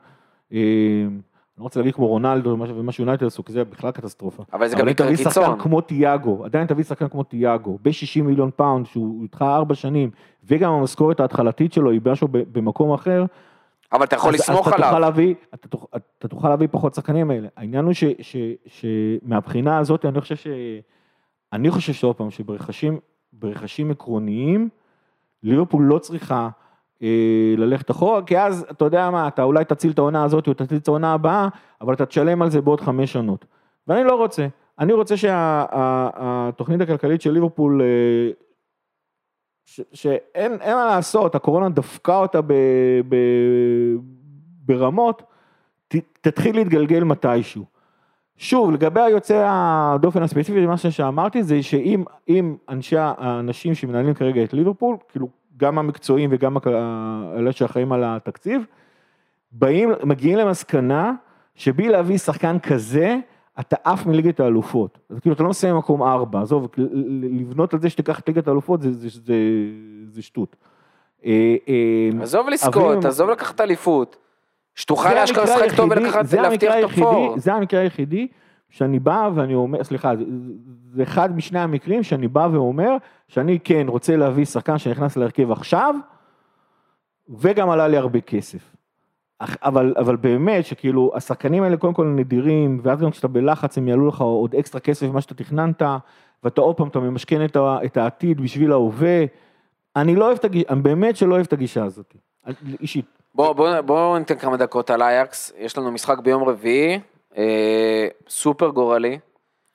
[0.52, 0.58] אה,
[1.08, 1.18] אני
[1.58, 4.42] לא רוצה להגיד כמו רונלדו ומה- שיונייטד עשו, כי זה בכלל קטסטרופה.
[4.52, 5.58] אבל זה גם אבל אם מקרה תביא שחקן קיצון.
[5.58, 10.10] כמו תיאגו, עדיין תביא שחקן כמו תיאגו, ב-60 מיליון פאונד, שהוא איתך ארבע שנים,
[10.44, 13.24] וגם המשכורת ההתחלתית שלו היא משהו במקום אחר,
[13.92, 15.00] אבל אתה יכול אז- לסמוך אז אתה תוכל עליו.
[15.00, 15.86] להביא, אתה, תוכ-
[16.18, 17.48] אתה תוכל להביא פחות שחקנים האלה.
[17.56, 17.92] העניין הוא
[18.66, 20.46] שמהבחינה הזאת, אני חושב ש...
[21.56, 22.98] אני חושב שעוד פעם, שברכשים
[23.32, 24.68] ברכשים עקרוניים,
[25.42, 26.48] ליברפול לא צריכה
[27.02, 30.54] אה, ללכת אחורה, כי אז, אתה יודע מה, אתה אולי תציל את העונה הזאת או
[30.54, 31.48] תציל את העונה הבאה,
[31.80, 33.44] אבל אתה תשלם על זה בעוד חמש עונות.
[33.86, 34.46] ואני לא רוצה.
[34.78, 38.30] אני רוצה שהתוכנית הכלכלית של ליברפול, אה,
[39.64, 42.52] ש- שאין אין מה לעשות, הקורונה דפקה אותה ב,
[43.08, 43.16] ב,
[44.66, 45.22] ברמות,
[45.88, 47.75] ת, תתחיל להתגלגל מתישהו.
[48.38, 54.52] שוב, לגבי היוצא הדופן הספציפי, מה שאמרתי זה שאם אם אנשי, האנשים שמנהלים כרגע את
[54.52, 56.56] ליברפול, כאילו גם המקצועיים וגם
[57.38, 58.66] אלה שאחראים על התקציב,
[59.52, 61.12] באים, מגיעים למסקנה
[61.54, 63.16] שבלי להביא שחקן כזה,
[63.60, 64.98] אתה עף מליגת האלופות.
[65.10, 66.68] אז כאילו אתה לא מסיים במקום ארבע, עזוב,
[67.32, 69.34] לבנות על זה שתיקח את ליגת האלופות זה, זה, זה,
[70.08, 70.56] זה שטות.
[71.24, 74.16] אה, אה, עזוב לזכות, עזוב לקחת אליפות.
[74.76, 77.38] שתוכל המקרה לשחק טוב ולקחת, להבטיח את הפור.
[77.38, 78.28] זה המקרה היחידי
[78.70, 80.12] שאני בא ואני אומר, סליחה,
[80.90, 82.96] זה- אחד משני המקרים שאני בא ואומר
[83.28, 85.94] שאני כן רוצה להביא שחקן שנכנס להרכב עכשיו,
[87.28, 88.76] וגם עלה לי הרבה כסף.
[89.40, 94.06] אבל, אבל באמת שכאילו השחקנים האלה קודם כל נדירים, ואז גם כשאתה בלחץ הם יעלו
[94.08, 95.82] לך עוד אקסטרה כסף ממה שאתה תכננת,
[96.44, 99.24] ואתה עוד פעם, אתה ממשכן את, ה- את העתיד בשביל ההווה.
[99.96, 102.14] אני לא אוהב את הגישה, אני באמת שלא אוהב את הגישה הזאת,
[102.80, 103.06] אישית.
[103.36, 107.00] בוא, בוא, בוא ניתן כמה דקות על אייקס, יש לנו משחק ביום רביעי,
[107.36, 109.18] אה, סופר גורלי,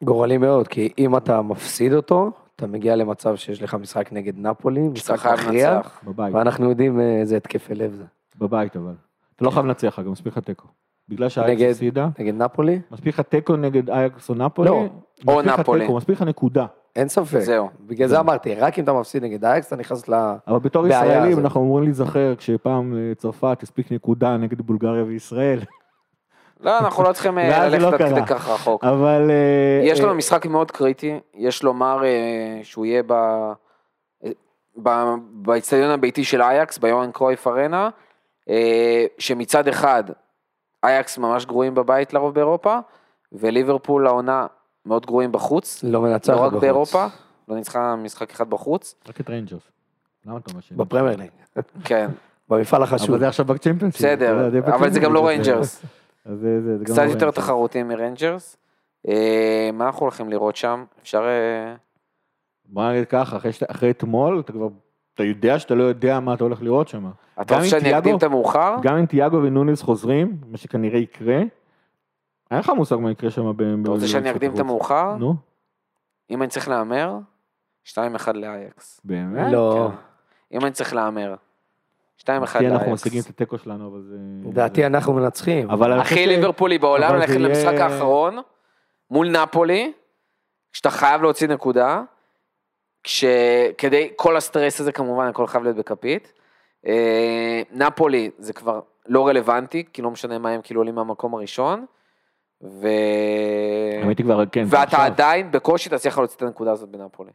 [0.03, 4.81] גורלי מאוד, כי אם אתה מפסיד אותו, אתה מגיע למצב שיש לך משחק נגד נפולי,
[4.81, 5.81] משחק מכריע.
[6.17, 8.03] ואנחנו יודעים אה, איזה התקפי לב זה.
[8.37, 8.93] בבית אבל.
[9.35, 10.67] אתה לא חייב לנצח גם מספיק לך תיקו.
[11.09, 12.79] בגלל שהאייקס הפסידה, נגד נפולי?
[12.91, 14.85] מספיק לך תיקו נגד אייקס או נפולי, לא,
[15.27, 15.87] או נפולי.
[15.87, 16.65] מספיק לך נקודה.
[16.95, 17.39] אין ספק.
[17.39, 17.69] זהו.
[17.79, 20.13] בגלל זה אמרתי, רק אם אתה מפסיד נגד אייקס, אתה נכנס ל...
[20.47, 21.43] אבל בתור ישראלים הזאת.
[21.43, 25.59] אנחנו אמורים להיזכר כשפעם צרפת הספיק נקודה נגד בולגריה וישראל,
[26.63, 28.25] לא, אנחנו לא צריכים אה, לא ללכת עד כדי.
[28.25, 28.83] כך רחוק.
[28.83, 29.31] אבל...
[29.31, 33.51] אה, יש לנו אה, משחק מאוד קריטי, יש לומר אה, שהוא יהיה ב-
[34.83, 37.89] ב- באיצטדיון הביתי של אייקס, ביורן קרויף ארנה,
[38.49, 40.03] אה, שמצד אחד
[40.83, 42.77] אייקס ממש גרועים בבית לרוב באירופה,
[43.31, 44.47] וליברפול העונה
[44.85, 46.61] מאוד גרועים בחוץ, לא מנצח לא רק בחוץ.
[46.61, 47.05] באירופה,
[47.47, 49.61] לא ניצחה משחק אחד בחוץ, רק את ריינג'רס.
[50.25, 50.79] למה אתה משאיר?
[50.79, 51.29] בפרמייר ליג.
[51.83, 52.09] כן,
[52.49, 53.09] במפעל החשוב.
[53.09, 53.95] אבל זה עכשיו בצ'מפיונס.
[53.95, 55.85] בסדר, אבל זה גם לא ריינג'רס,
[56.83, 57.31] קצת לא יותר.
[57.31, 58.57] תחרותי מריינג'רס.
[59.07, 60.83] אה, מה אנחנו הולכים לראות שם?
[61.01, 61.21] אפשר...
[61.21, 61.75] אה,
[62.65, 64.67] בוא נגיד ככה, אחרי אתמול, אתה כבר,
[65.13, 67.09] אתה יודע שאתה לא יודע מה אתה הולך לראות שם.
[67.41, 68.75] אתה רוצה שאני אקדים את המאוחר?
[68.81, 71.41] גם אם תיאגו ונוניס חוזרים, מה שכנראה יקרה,
[72.51, 73.57] אין לך מושג מה יקרה שם.
[73.57, 74.59] ב- אתה רוצה שאני אקדים את.
[74.59, 75.15] המאוחר?
[75.15, 75.35] נו,
[76.29, 77.17] אם אני צריך להמר,
[77.85, 77.91] 2-1
[78.33, 79.01] לאייקס.
[79.03, 79.51] באמת?
[79.51, 79.89] לא.
[79.91, 79.95] כן.
[80.57, 81.35] אם אני צריך להמר,
[82.17, 82.87] 2-1 כי אנחנו לאייקס.
[82.93, 84.17] משיגים את התיקו שלנו, אבל זה...
[84.49, 85.69] לדעתי אנחנו מנצחים.
[85.71, 88.37] הכי ליברפולי בעולם ללכת למשחק האחרון,
[89.11, 89.93] מול נפולי,
[90.73, 92.01] כשאתה חייב להוציא נקודה,
[93.03, 96.33] כשכדי, כל הסטרס הזה כמובן, הכל חייב להיות בכפית.
[96.85, 101.85] אה, נפולי זה כבר לא רלוונטי, כי לא משנה מה הם כאילו עולים מהמקום הראשון.
[102.63, 102.87] ו...
[104.01, 104.63] האמת היא כבר, כן.
[104.67, 104.99] ואתה עכשיו.
[104.99, 107.31] עדיין בקושי תצליח להוציא את הנקודה הזאת בנפולי.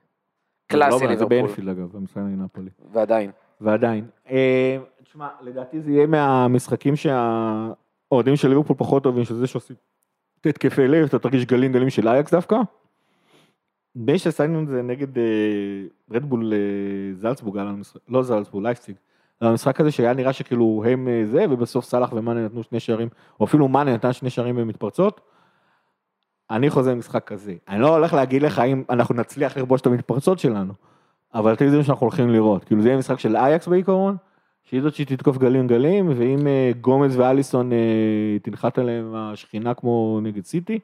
[0.66, 2.70] קלאסי לא, זה ליברפול, באנפילד אגב, נגד נפולי.
[2.92, 3.30] ועדיין.
[3.60, 4.06] ועדיין.
[4.30, 9.76] אה, תשמע, לדעתי זה יהיה מהמשחקים שהאוהדים של ליברפול פחות אוהבים, שזה שעושים
[10.40, 12.56] את התקפי לב, אתה תרגיש גלים גלים של אייקס דווקא.
[13.96, 15.24] די שעשינו את זה נגד אה,
[16.10, 16.58] רדבול אה,
[17.14, 17.60] זלצבורג,
[18.08, 18.96] לא זלצבורג, לייפציג.
[19.40, 23.08] היה משחק כזה שהיה נראה שכאילו הם אה, זה, ובסוף סאלח ומאנה נתנו שני שערים,
[23.40, 25.20] או אפילו מאנה נתן שני שערים במתפרצות.
[26.50, 27.54] אני חוזר למשחק כזה.
[27.68, 30.72] אני לא הולך להגיד לך אם אנחנו נצליח לכבוש את המתפרצות שלנו,
[31.34, 32.64] אבל אתם יודעים שאנחנו הולכים לראות.
[32.64, 34.16] כאילו זה יהיה משחק של אייקס בעיקרון,
[34.64, 40.44] שהיא זאת שתתקוף גלים גלים, ואם אה, גומז ואליסון אה, תנחת עליהם השכינה כמו נגד
[40.44, 40.78] סיטי,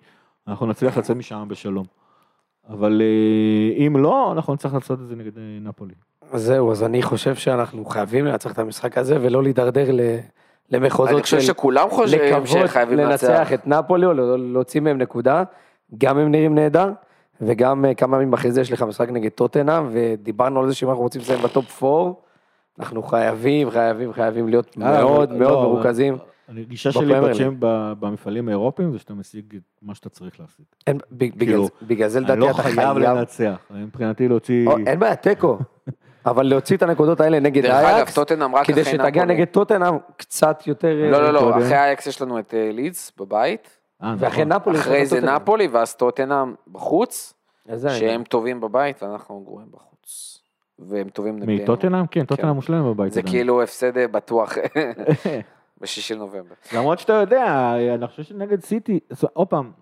[0.49, 1.87] אנחנו נצליח לצאת משם בשלום.
[2.69, 3.03] אבל
[3.87, 5.95] אם לא, אנחנו נצטרך לעשות את זה נגד נפולי.
[6.33, 10.17] אז זהו, אז אני חושב שאנחנו חייבים לנצח את המשחק הזה ולא להידרדר ל-
[10.71, 12.33] למחוזות אני חושב של שכולם חושבים
[12.67, 13.53] שחייבים לנצח לנצח.
[13.53, 15.43] את נפולי או לא- להוציא מהם נקודה,
[15.99, 16.91] גם הם נראים נהדר,
[17.41, 20.89] וגם אה, כמה ימים אחרי זה יש לך משחק נגד טוטנאם, ודיברנו על זה שאם
[20.89, 22.13] אנחנו רוצים לסיים בטופ 4,
[22.79, 26.17] אנחנו חייבים, חייבים, חייבים להיות אה, מאוד אבל- מאוד לא, מרוכזים.
[26.49, 27.17] אני- הגישה שלי ליג.
[27.23, 30.65] בצ'ם- ב- במפעלים האירופיים זה שאתה משיג את מה שאתה צריך להשיג.
[30.87, 33.85] אין- ב- בגלל כאילו, זה- בגלל זה אני לדעתי לא אתה חייב חייב, לנצח, אני
[33.85, 34.69] מבחינתי להוציא...
[34.87, 35.59] אין בעיה, תיקו,
[36.27, 39.35] אבל להוציא את הנקודות האלה נגד דרך אגב, אייקס, טוטנאם רק כדי שתגיע נפולי.
[39.35, 41.11] נגד טוטנאם קצת יותר...
[41.11, 41.59] לא, לא, לא, קודם.
[41.59, 44.61] אחרי אייקס יש לנו את אה, לידס בבית, אה, ואחרי נכון.
[44.61, 44.79] נפולי.
[44.79, 45.21] יש אחרי זה.
[45.21, 47.35] נפולי, ואז טוטנאם בחוץ.
[47.89, 50.39] שהם טובים בבית ואנחנו גרועים בחוץ.
[50.79, 51.63] והם טובים נגדנו.
[51.63, 52.07] מטוטנאם?
[52.07, 53.13] כן, טוטנאם מושלם בבית.
[53.13, 53.23] זה.
[53.23, 54.55] כאילו הפסד אה, בטוח
[55.81, 56.55] בשישי לנובמבר.
[56.75, 59.01] למרות שאתה יודע, אני חושב שנגד סיטי,
[59.33, 59.73] עוד פעם,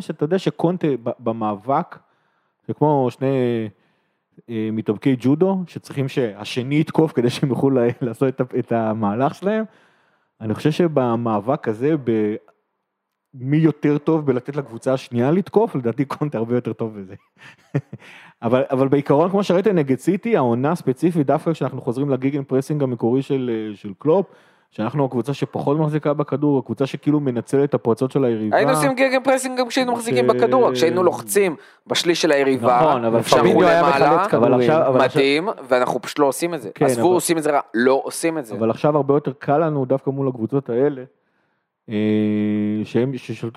[0.00, 1.98] שאתה יודע שקונטה ב- במאבק,
[2.68, 3.66] זה כמו שני אה,
[4.48, 7.70] מתאבקי ג'ודו, שצריכים שהשני יתקוף כדי שהם יוכלו
[8.00, 9.64] לעשות את, המהלך שלהם.
[10.40, 12.34] אני חושב שבמאבק הזה, ב...
[13.34, 17.14] מי יותר טוב בלתת לקבוצה השנייה לתקוף, לדעתי קונטה הרבה יותר טוב בזה.
[18.42, 23.22] אבל, אבל בעיקרון, כמו שראית נגד סיטי, העונה ספציפית, דווקא כשאנחנו חוזרים ל gegenpressing המקורי
[23.22, 24.26] של, אה, של קלופ,
[24.76, 28.56] שאנחנו הקבוצה שפחות מחזיקה בכדור, הקבוצה שכאילו מנצלת את הפרצות של היריבה.
[28.56, 31.56] היינו עושים gegenpressing גם כשהיינו מחזיקים בכדור, כשהיינו לוחצים
[31.86, 34.54] בשליש של היריבה, נכון, אבל פביניו היה מחלץ כדורים.
[34.54, 36.70] עכשיו, אבל, עכשיו, מדהים, ואנחנו פשוט לא עושים את זה.
[36.74, 38.54] כן, עזבו, עושים את זה רע, לא עושים את זה.
[38.54, 41.02] אבל עכשיו הרבה יותר קל לנו דווקא מול הקבוצות האלה,
[41.88, 41.94] אה,
[42.84, 43.12] שהם,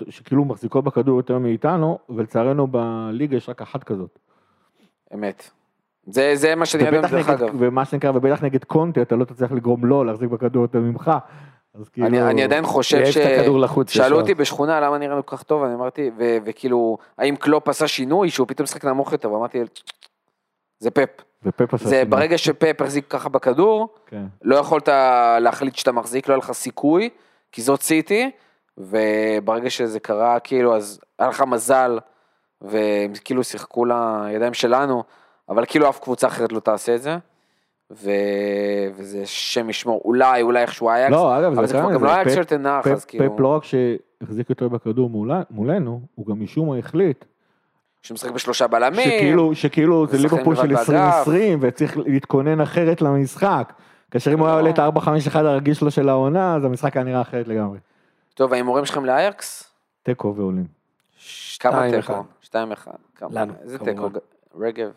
[0.08, 4.18] שכאילו מחזיקות בכדור יותר מאיתנו, ולצערנו בליגה יש רק אחת כזאת.
[5.14, 5.50] אמת.
[6.10, 7.48] זה זה מה שאני ובטח דרך אגב.
[7.58, 11.10] ומה שנקרא, ובטח נגד קונטה, אתה לא תצליח לגרום לו להחזיק בכדור יותר ממך.
[11.74, 12.06] אז כאילו...
[12.06, 13.18] אני אני עדיין חושב ש...
[13.86, 14.20] שאלו.
[14.20, 18.30] אותי בשכונה למה נראינו כל כך טוב, אני אמרתי, ו- וכאילו, האם קלופ עשה שינוי
[18.30, 19.58] שהוא פתאום משחק נמוך יותר, ואמרתי,
[20.78, 21.08] זה פפ.
[21.44, 22.04] ופפ עשה זה שינוי.
[22.04, 24.24] ברגע שפפ החזיק ככה בכדור, כן.
[24.42, 24.88] לא יכולת
[25.40, 27.08] להחליט שאתה מחזיק, לא היה לך סיכוי,
[27.52, 28.30] כי זאת סיטי,
[28.78, 31.98] וברגע שזה קרה, כאילו, אז היה לך מזל,
[32.60, 35.02] והם כאילו שיחקו לידיים שלנו,
[35.48, 37.16] אבל כאילו אף קבוצה אחרת לא תעשה את זה,
[37.90, 38.10] ו...
[38.96, 42.44] וזה שם ישמור, אולי, אולי איכשהו אייקס, לא, אגב, אבל זה גם לא אייקס של
[42.44, 46.76] תנח, אז כאילו, פפ לא רק שהחזיק יותר בכדור מולה- מולנו, הוא גם משום מה
[46.78, 47.24] החליט,
[48.02, 53.72] שמשחק בשלושה בלמים, שכאילו, שכאילו זה ליברפול של לבד 2020 וצריך להתכונן אחרת למשחק.
[54.10, 54.56] כאשר אם הוא היה.
[54.56, 57.78] עולה את ה-4-5-1 הרגיל שלו של העונה, אז המשחק היה נראה אחרת לגמרי.
[58.34, 59.70] טוב, ההימורים שלכם לאייקס?
[60.02, 60.64] תיקו ועולים.
[61.60, 62.12] כמה שתיים תיקו?
[62.12, 62.22] אחד.
[62.40, 62.92] שתיים אחד.
[63.14, 63.28] כמה?
[63.32, 64.08] לנו, איזה כמובן.
[64.08, 64.20] תיקו?
[64.60, 64.90] רגב.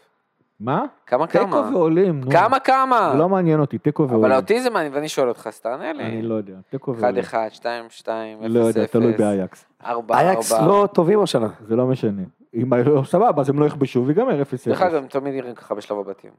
[0.62, 0.86] מה?
[1.08, 1.70] כמה תיקו כמה?
[1.74, 2.32] ועולים, נו.
[2.32, 3.14] כמה כמה?
[3.18, 4.26] לא מעניין אותי, תיקו ועולים.
[4.26, 6.04] אבל אותי זה מעניין, ואני שואל אותך, אז תענה לי.
[6.04, 7.20] אני לא יודע, תיקו 1 ועולים.
[7.20, 8.54] 1, 2 2, 0 0.
[8.56, 9.66] לא יודע, תלוי באייקס.
[9.86, 10.68] 4 אייקס 4.
[10.68, 11.48] לא טובים השנה.
[11.68, 12.22] זה לא משנה.
[12.54, 14.46] אם לא סבבה, אז הם לא יכבשו ויגמר 0-0.
[14.68, 16.32] דרך אגב, הם תמיד נראים ככה בשלב הבתים.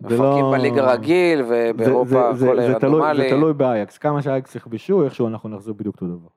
[0.00, 3.22] זה מפרקים לא- בליגה רגיל, זה- זה- ובאירופה זה- הכל רנדומלי.
[3.30, 3.98] זה תלוי באייקס.
[3.98, 6.28] כמה שהאייקס יכבשו, איכשהו אנחנו נחזור בדיוק אותו דבר.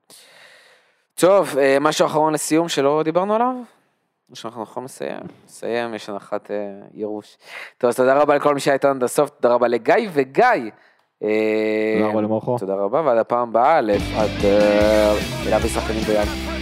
[1.14, 3.54] טוב, אה, משהו אחרון לסיום שלא דיברנו עליו?
[4.34, 5.20] שאנחנו יכולים לסיים?
[5.44, 6.56] נסיים, יש הנחת אה,
[6.94, 7.36] יירוש.
[7.78, 10.44] טוב, אז תודה רבה לכל מי שהיה איתנו עד הסוף, תודה רבה לגיא וגיא.
[11.22, 12.58] אה, תודה רבה למורכו.
[12.58, 15.14] תודה רבה, ועד הפעם הבאה, לפאדר,
[15.44, 16.57] ולהביא שחקנים ביד.